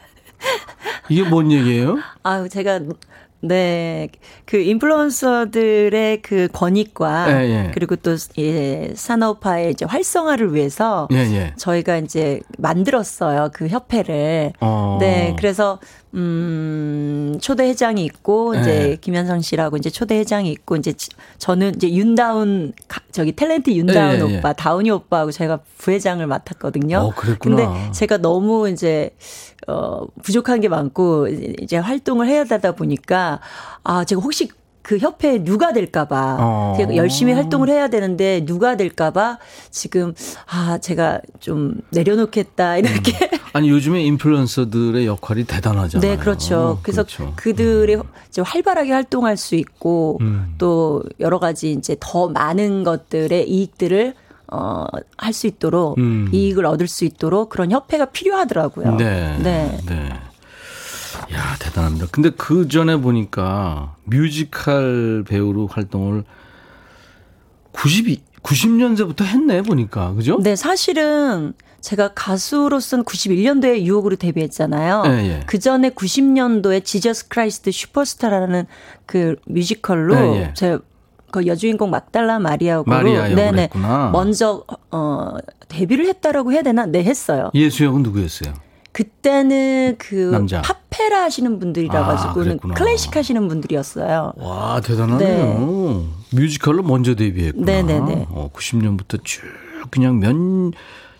[1.10, 2.00] 이게 뭔 얘기예요?
[2.24, 2.80] 아유, 제가
[3.44, 4.08] 네.
[4.46, 7.72] 그 인플루언서들의 그 권익과 예, 예.
[7.74, 11.54] 그리고 또 예, 산업화의 이제 활성화를 위해서 예, 예.
[11.58, 13.50] 저희가 이제 만들었어요.
[13.54, 14.54] 그 협회를.
[14.62, 14.98] 어.
[15.02, 15.36] 네.
[15.38, 15.80] 그래서
[16.16, 18.96] 음, 초대 회장이 있고 이제 네.
[19.02, 21.10] 김현성 씨라고 이제 초대 회장이 있고 이제 지-
[21.40, 24.38] 저는 이제 윤다운 가- 저기 탤런트 윤다운 예.
[24.38, 26.98] 오빠, 다운이 오빠하고 제가 부회장을 맡았거든요.
[26.98, 27.56] 어, 그랬구나.
[27.56, 29.10] 근데 제가 너무 이제
[29.68, 33.40] 어 부족한 게 많고 이제 활동을 해야 되다 보니까
[33.84, 34.50] 아 제가 혹시
[34.84, 36.74] 그 협회에 누가 될까봐 어.
[36.78, 39.40] 제가 열심히 활동을 해야 되는데 누가 될까봐
[39.72, 40.14] 지금
[40.46, 43.14] 아 제가 좀 내려놓겠다 이렇게
[43.54, 46.12] 아니 요즘에 인플루언서들의 역할이 대단하잖아요.
[46.12, 46.80] 네 그렇죠.
[46.84, 47.34] 그래서 그렇죠.
[47.38, 47.98] 그들이
[48.38, 50.54] 활발하게 활동할 수 있고 음.
[50.58, 54.14] 또 여러 가지 이제 더 많은 것들의 이익들을
[54.52, 54.86] 어,
[55.18, 56.30] 할 수 있도록 음.
[56.32, 58.98] 이익을 얻을 수 있도록 그런 협회가 필요하더라고요.
[58.98, 59.38] 네.
[59.42, 59.80] 네.
[59.88, 60.10] 네.
[61.32, 62.08] 야, 대단합니다.
[62.12, 66.24] 근데 그 전에 보니까 뮤지컬 배우로 활동을
[67.72, 70.14] 92, 90년대부터 했네, 보니까.
[70.14, 70.40] 그죠?
[70.42, 75.04] 네, 사실은 제가 가수로서는 91년도에 유혹으로 데뷔했잖아요.
[75.08, 75.40] 예, 예.
[75.46, 78.66] 그 전에 90년도에 Jesus Christ Superstar라는
[79.06, 80.54] 그 뮤지컬로 예, 예.
[80.54, 80.80] 제가
[81.32, 84.12] 그 여주인공 막달라 마리아고 마리아 역을 했구나.
[84.12, 85.34] 먼저 어
[85.68, 86.86] 데뷔를 했다라고 해야 되나?
[86.86, 87.50] 네, 했어요.
[87.56, 88.54] 예수 역은 누구였어요?
[88.94, 90.62] 그때는 그 남자.
[90.62, 92.74] 파페라 하시는 분들이라 아, 가지고는 그랬구나.
[92.76, 94.34] 클래식 하시는 분들이었어요.
[94.38, 96.08] 와, 대단하네요.
[96.32, 97.66] 뮤지컬로 먼저 데뷔했구나.
[97.66, 98.28] 네네네.
[98.30, 99.42] 어, 90년부터 쭉
[99.92, 100.36] 그냥 몇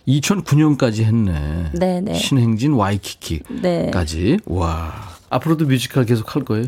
[0.08, 1.70] 2009년까지 했네.
[1.78, 2.14] 네네.
[2.14, 4.18] 신행진 와이키키까지.
[4.22, 4.36] 네.
[4.46, 4.92] 와.
[5.30, 6.66] 앞으로도 뮤지컬 계속 할 거예요?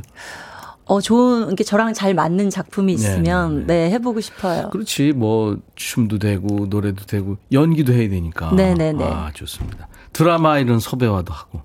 [0.88, 3.88] 어 좋은 게 저랑 잘 맞는 작품이 있으면 네네네.
[3.88, 4.70] 네, 해보고 싶어요.
[4.70, 5.12] 그렇지.
[5.12, 8.52] 뭐 춤도 되고 노래도 되고 연기도 해야 되니까.
[8.52, 9.04] 네네네.
[9.04, 9.88] 아, 좋습니다.
[10.16, 11.60] 드라마 이런 섭외와도 하고.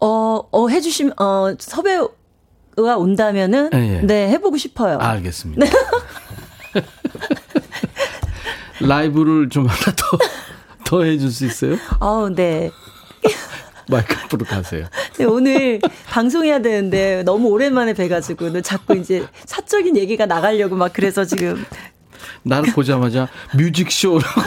[0.00, 4.00] 어, 어, 해주시면, 어, 섭외가 온다면은, 예, 예.
[4.00, 4.96] 네, 해보고 싶어요.
[4.98, 5.66] 아, 알겠습니다.
[8.80, 10.18] 라이브를 좀 하나 더,
[10.86, 11.76] 더 해줄 수 있어요?
[11.98, 12.70] 아우, 네.
[13.90, 14.86] 마이크 앞으로 가세요.
[15.18, 21.62] 네, 오늘 방송해야 되는데 너무 오랜만에 뵈가지고 자꾸 이제 사적인 얘기가 나가려고 막 그래서 지금
[22.42, 24.40] 나를 보자마자 뮤직쇼라고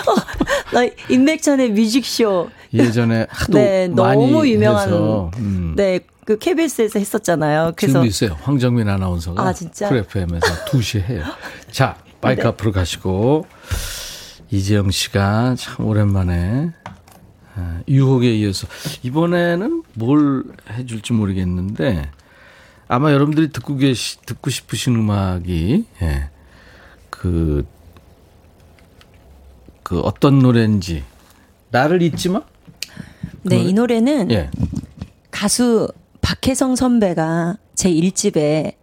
[0.74, 5.74] 나 임백천의 뮤직쇼 예전에 하도 네 많이 너무 유명한 해서, 음.
[5.76, 7.74] 네 그 KBS에서 했었잖아요.
[7.76, 8.38] 그래서 지금도 있어요.
[8.42, 9.90] 황정민 아나운서가 아, 진짜?
[9.90, 11.24] 쿨 FM에서 2시에 해요.
[11.72, 12.48] 자, 마이크 네.
[12.48, 13.46] 앞으로 가시고
[14.50, 16.72] 이재영 씨가 참 오랜만에
[17.56, 18.68] 아, 유혹에 이어서
[19.04, 22.10] 이번에는 뭘 해줄지 모르겠는데
[22.88, 26.30] 아마 여러분들이 듣고 계시 듣고 싶으신 음악이 예.
[27.10, 27.66] 그,
[29.84, 31.04] 그 어떤 노래인지
[31.72, 32.42] 나를 잊지 마?
[33.44, 34.50] 네 이 노래는 예.
[35.32, 35.90] 가수
[36.22, 38.76] 박혜성 선배가 제 1집에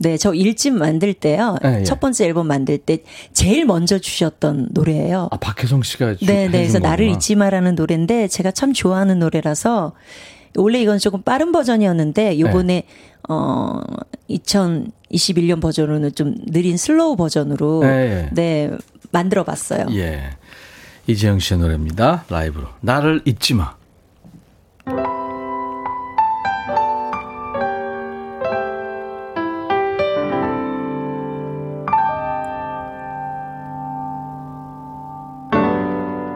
[0.00, 1.56] 네, 저 1집 만들 때요.
[1.64, 1.84] 예, 예.
[1.84, 3.02] 첫 번째 앨범 만들 때
[3.32, 5.28] 제일 먼저 주셨던 노래예요.
[5.32, 6.50] 아 박혜성 씨가 주- 네, 네.
[6.58, 7.16] 그래서 나를 거구나.
[7.16, 9.92] 잊지 마라는 노래인데 제가 참 좋아하는 노래라서
[10.56, 12.86] 원래 이건 조금 빠른 버전이었는데 요번에 네.
[13.28, 13.80] 어
[14.30, 18.28] 2021년 버전으로는 좀 느린 slow 버전으로 네.
[18.32, 18.70] 네,
[19.10, 19.86] 만들어 봤어요.
[19.92, 20.30] 예.
[21.08, 22.24] 이재영 씨의 노래입니다.
[22.28, 22.68] 라이브로.
[22.82, 23.74] 나를 잊지 마.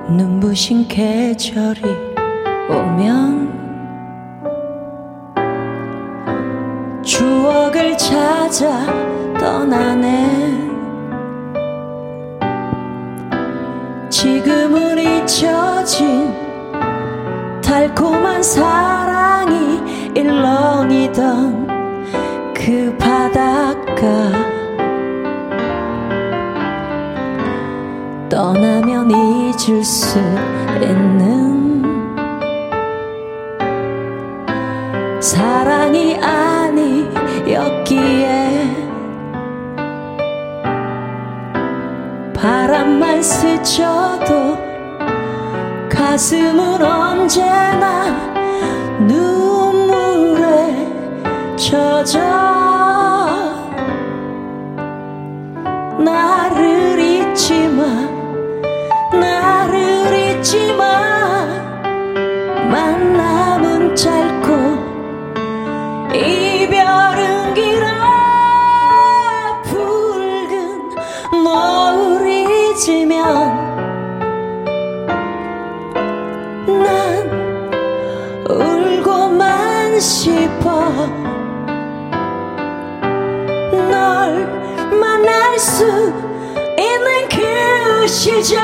[0.09, 1.83] 눈부신 계절이
[2.71, 3.53] 오면
[7.05, 8.87] 추억을 찾아
[9.39, 10.52] 떠나네
[18.43, 19.81] 사랑이
[20.17, 21.69] 일렁이던
[22.53, 24.53] 그 바닷가.
[28.29, 30.19] 떠나면 잊을 수
[30.81, 31.83] 있는
[35.21, 36.17] 사랑이
[37.37, 37.93] 아니었기에
[42.35, 44.59] 바람만 스쳐도
[45.89, 48.32] 가슴은 언제나
[51.73, 52.42] 눈물
[88.13, 88.61] 그 시절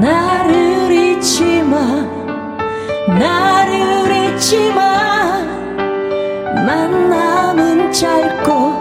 [0.00, 1.78] 나를 잊지 마
[3.18, 5.44] 나를 잊지 마.
[6.64, 8.79] 만남은 짧고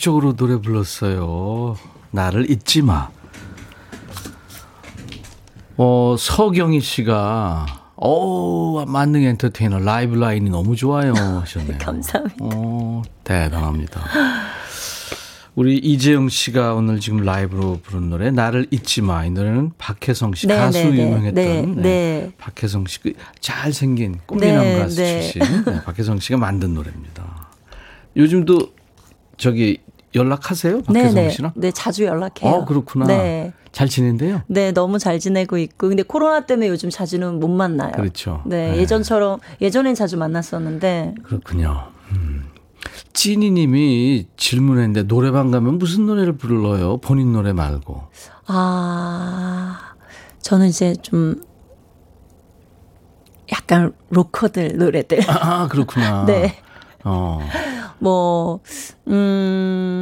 [0.00, 1.76] 매력적으로 노래 불렀어요.
[2.10, 3.10] 나를 잊지 마.
[5.76, 11.12] 어, 서경희 씨가, 오, 만능 엔터테이너 라이브 라인이 너무 좋아요.
[11.12, 11.78] 하셨네요.
[11.80, 12.36] 감사합니다.
[12.40, 14.00] 어, 대단합니다.
[15.54, 19.26] 우리 이재영 씨가 오늘 지금 라이브로 부른 노래 나를 잊지 마.
[19.26, 21.02] 이 노래는 박혜성 씨 네, 가수 네, 네.
[21.02, 21.82] 유명했던 네, 네.
[21.82, 22.32] 네.
[22.38, 25.30] 박혜성 씨그 잘생긴 꽃미남 네, 가수 네.
[25.30, 27.48] 출신 네, 박혜성 씨가 만든 노래입니다.
[28.16, 28.80] 요즘도
[29.36, 29.78] 저기
[30.14, 30.82] 연락하세요?
[30.82, 31.30] 박혜성 네, 네.
[31.30, 31.52] 씨랑?
[31.54, 32.52] 네, 자주 연락해요.
[32.52, 33.06] 어, 그렇구나.
[33.06, 33.52] 네.
[33.72, 34.42] 잘 지낸대요?
[34.48, 35.88] 네, 너무 잘 지내고 있고.
[35.88, 37.92] 근데 코로나 때문에 요즘 자주는 못 만나요.
[37.92, 38.42] 그렇죠.
[38.44, 38.78] 네, 네.
[38.78, 41.14] 예전처럼, 예전엔 자주 만났었는데.
[41.22, 41.88] 그렇군요.
[42.12, 42.46] 음.
[43.12, 46.96] 찌니 님이 질문했는데 노래방 가면 무슨 노래를 불러요?
[46.98, 48.02] 본인 노래 말고.
[48.46, 49.78] 아,
[50.40, 51.40] 저는 이제 좀,
[53.52, 55.20] 약간 로커들 노래들.
[55.28, 56.24] 아, 그렇구나.
[56.26, 56.56] 네.
[57.04, 57.40] 어.
[57.98, 58.60] 뭐,
[59.08, 59.99] 음,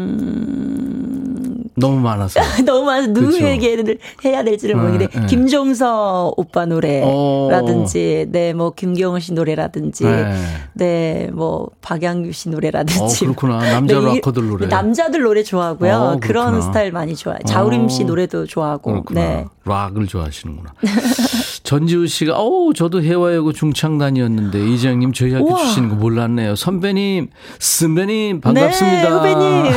[1.79, 2.41] 너무 많아서.
[2.65, 3.47] 너무 많아서 누구 그쵸.
[3.47, 5.27] 얘기를 해야 될지를 네, 모르겠는데, 네.
[5.27, 6.67] 김종서 오빠 어.
[6.67, 10.35] 노래라든지, 네, 뭐, 김경호 씨 노래라든지, 네.
[10.75, 13.25] 네, 뭐, 박양규 씨 어, 노래라든지.
[13.25, 13.59] 그렇구나.
[13.73, 14.67] 남자 네, 이- 락커들 노래.
[14.67, 15.95] 남자들 노래 좋아하고요.
[15.95, 16.61] 어, 그런.
[16.63, 17.41] 스타일 많이 좋아해요.
[17.47, 18.07] 자우림 씨 어.
[18.07, 18.91] 노래도 좋아하고.
[18.91, 19.21] 그렇구나.
[19.21, 19.45] 네.
[19.65, 20.73] 락을 좋아하시는구나.
[21.63, 25.59] 전지우 씨가, 어우, 저도 해와여고 중창단이었는데, 이장님 저희 학교 우와.
[25.59, 26.57] 출신인 거 몰랐네요.
[26.57, 29.03] 선배님, 선배님, 반갑습니다.
[29.03, 29.73] 네, 후배님.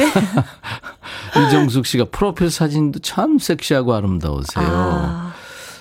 [1.38, 4.66] 이정숙 씨가 프로필 사진도 참 섹시하고 아름다우세요.
[4.68, 5.34] 아,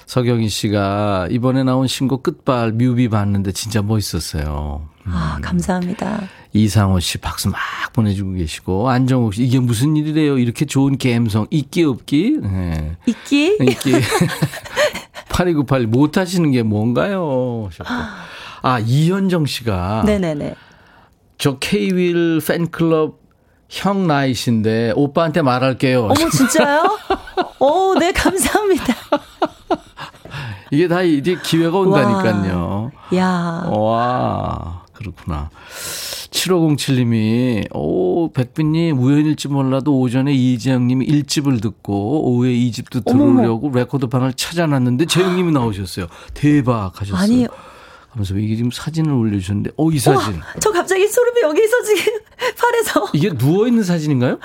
[0.06, 4.88] 서경희 씨가 이번에 나온 신곡 끝발 뮤비 봤는데 진짜 멋있었어요.
[5.06, 6.22] 아, 감사합니다.
[6.52, 7.58] 이상호 씨 박수 막
[7.92, 10.38] 보내주고 계시고 안정욱 씨 이게 무슨 일이래요?
[10.38, 12.38] 이렇게 좋은 감성 있기 없기?
[12.42, 12.96] 네.
[13.06, 13.58] 있기?
[13.60, 13.92] 있기.
[15.28, 17.68] 8298 못하시는 게 뭔가요?
[17.70, 17.94] 하셨고.
[18.62, 20.54] 아 이현정 씨가 네네네.
[21.38, 23.18] 저 K-윌 팬클럽
[23.70, 26.04] 형 나이신데 오빠한테 말할게요.
[26.04, 26.98] 어머, 진짜요?
[27.60, 28.84] 오, 네, 감사합니다.
[30.72, 32.90] 이게 다 이제 기회가 온다니까요.
[33.14, 35.50] 야 와, 그렇구나.
[36.30, 45.52] 7507님이, 오, 백빈님, 우연일지 몰라도 오전에 이재영님이 1집을 듣고 오후에 2집도 들으려고 레코드방을 찾아놨는데 재영님이
[45.52, 46.06] 나오셨어요.
[46.34, 47.20] 대박 하셨어요.
[47.20, 47.46] 아니,
[48.10, 50.40] 하면서 이게 지금 사진을 올려주셨는데, 어, 이 사진.
[50.58, 52.12] 저 갑자기 소름이 여기서 지금
[52.58, 53.08] 팔에서.
[53.12, 54.38] 이게 누워있는 사진인가요?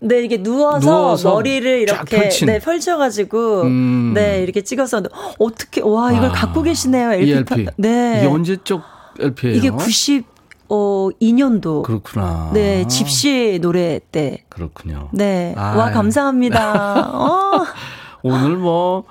[0.00, 2.46] 네, 이게 누워서, 누워서 머리를 쫙 이렇게 펼친.
[2.46, 4.12] 네, 펼쳐가지고 음.
[4.14, 5.02] 네 이렇게 찍어서
[5.38, 7.30] 어떻게 와 이걸 아, 갖고 계시네요 LP.
[7.30, 7.66] ELP.
[7.76, 8.18] 네.
[8.18, 8.82] 이게 언제적
[9.20, 9.56] LP예요?
[9.56, 10.24] 이게 95
[10.70, 11.82] 어, 2년도.
[11.84, 12.50] 그렇구나.
[12.52, 14.44] 네, 집시 노래 때.
[14.48, 15.10] 그렇군요.
[15.12, 15.54] 네.
[15.56, 15.78] 아유.
[15.78, 17.10] 와, 감사합니다.
[17.14, 17.64] 어.
[18.22, 19.04] 오늘 뭐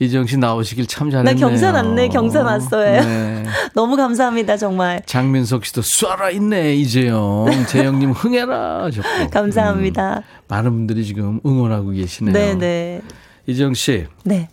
[0.00, 1.46] 이정 씨 나오시길 참나 잘했네요.
[1.46, 3.00] 경사 났네, 경사 났어요.
[3.00, 3.44] 네.
[3.74, 5.02] 너무 감사합니다, 정말.
[5.06, 7.46] 장민석 씨도 쏴라 있네 이재영.
[7.68, 9.30] 재영님 흥해라 하셨고.
[9.30, 10.18] 감사합니다.
[10.18, 12.32] 음, 많은 분들이 지금 응원하고 계시네요.
[12.32, 13.00] 네, 네.
[13.46, 14.48] 이정 씨 네.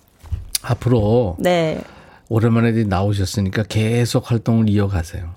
[0.61, 1.81] 앞으로 네.
[2.29, 5.33] 오랜만에 나오셨으니까 계속 활동을 이어가세요.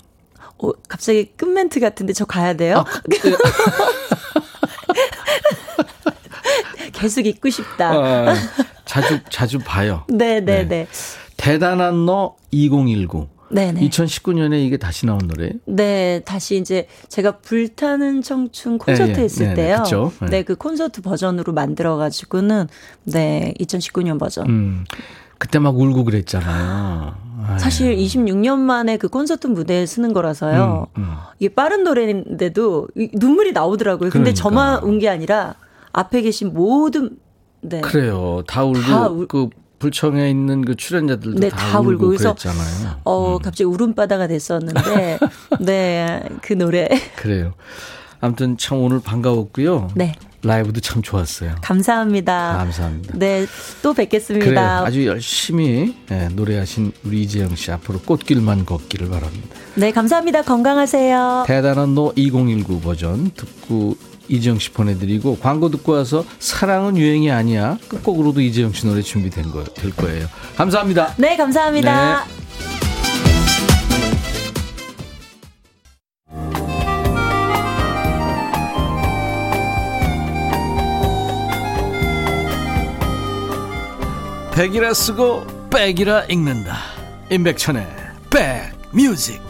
[0.59, 2.85] 어, 갑자기 끝 멘트 같은데 저 가야 돼요?
[2.87, 3.17] 아, 네.
[6.93, 7.91] 계속 있고 싶다.
[7.91, 8.33] 아,
[8.95, 10.03] 자주 자주 봐요.
[10.07, 10.87] 네, 네, 네.
[11.35, 13.27] 대단한 너 2019.
[13.51, 13.81] 네, 네.
[13.81, 15.51] 2019년에 이게 다시 나온 노래.
[15.65, 19.23] 네, 다시 이제 제가 불타는 청춘 콘서트 예, 예.
[19.23, 19.77] 했을 네, 네, 때요.
[19.83, 20.11] 그쵸.
[20.21, 20.27] 네.
[20.29, 22.67] 네, 그 콘서트 버전으로 만들어 가지고는
[23.03, 24.47] 네, 2019년 버전.
[24.49, 24.85] 음.
[25.37, 27.15] 그때 막 울고 그랬잖아요.
[27.47, 27.59] 아유.
[27.59, 30.87] 사실 26년 만에 그 콘서트 무대에 쓰는 거라서요.
[30.97, 31.13] 음, 음.
[31.39, 34.09] 이게 빠른 노래인데도 이 눈물이 나오더라고요.
[34.09, 34.41] 근데 그러니까.
[34.41, 35.55] 저만 운 게 아니라
[35.91, 37.17] 앞에 계신 모든
[37.69, 37.81] 네.
[37.81, 38.43] 그래요.
[38.47, 39.49] 다 울고 다 울- 그
[39.79, 43.01] 불청에 있는 그 출연자들도 네, 다, 다 울고, 울고 그래서 그랬잖아요.
[43.03, 45.19] 어, 음, 갑자기 울음바다가 됐었는데
[45.59, 46.87] 네, 그 노래.
[47.17, 47.53] 그래요.
[48.21, 49.89] 아무튼 참 오늘 반가웠고요.
[49.95, 50.13] 네.
[50.43, 51.55] 라이브도 참 좋았어요.
[51.61, 52.57] 감사합니다.
[52.57, 53.17] 감사합니다.
[53.17, 53.45] 네,
[53.81, 54.45] 또 뵙겠습니다.
[54.45, 54.61] 그래요.
[54.85, 59.47] 아주 열심히 예, 노래하신 우리 이재영 씨 앞으로 꽃길만 걷기를 바랍니다.
[59.73, 60.43] 네, 감사합니다.
[60.43, 61.45] 건강하세요.
[61.47, 63.97] 대단한 노 2019 버전 듣고
[64.27, 69.63] 이재영 씨 보내드리고 광고 듣고 와서 사랑은 유행이 아니야 끝곡으로도 이재영 씨 노래 준비된 거
[69.75, 70.27] 될 거예요.
[70.55, 71.13] 감사합니다.
[71.17, 72.25] 네, 감사합니다.
[72.25, 72.45] 네.
[84.53, 86.77] 백이라 쓰고 백이라 읽는다.
[87.29, 87.85] 임백천의
[88.29, 89.44] 백뮤직.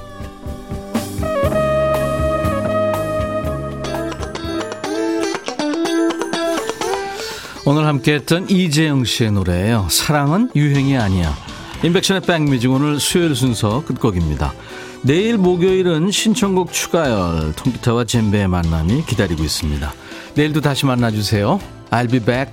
[7.67, 9.87] 오늘 함께했던 이재영 씨의 노래예요.
[9.89, 11.35] 사랑은 유행이 아니야.
[11.83, 14.53] 임백천의 백뮤직 오늘 수요일 순서 끝곡입니다.
[15.01, 19.93] 내일 목요일은 신청곡 추가열 통기타와 젬베의 만남이 기다리고 있습니다.
[20.35, 21.59] 내일도 다시 만나주세요.
[21.89, 22.51] I'll be back.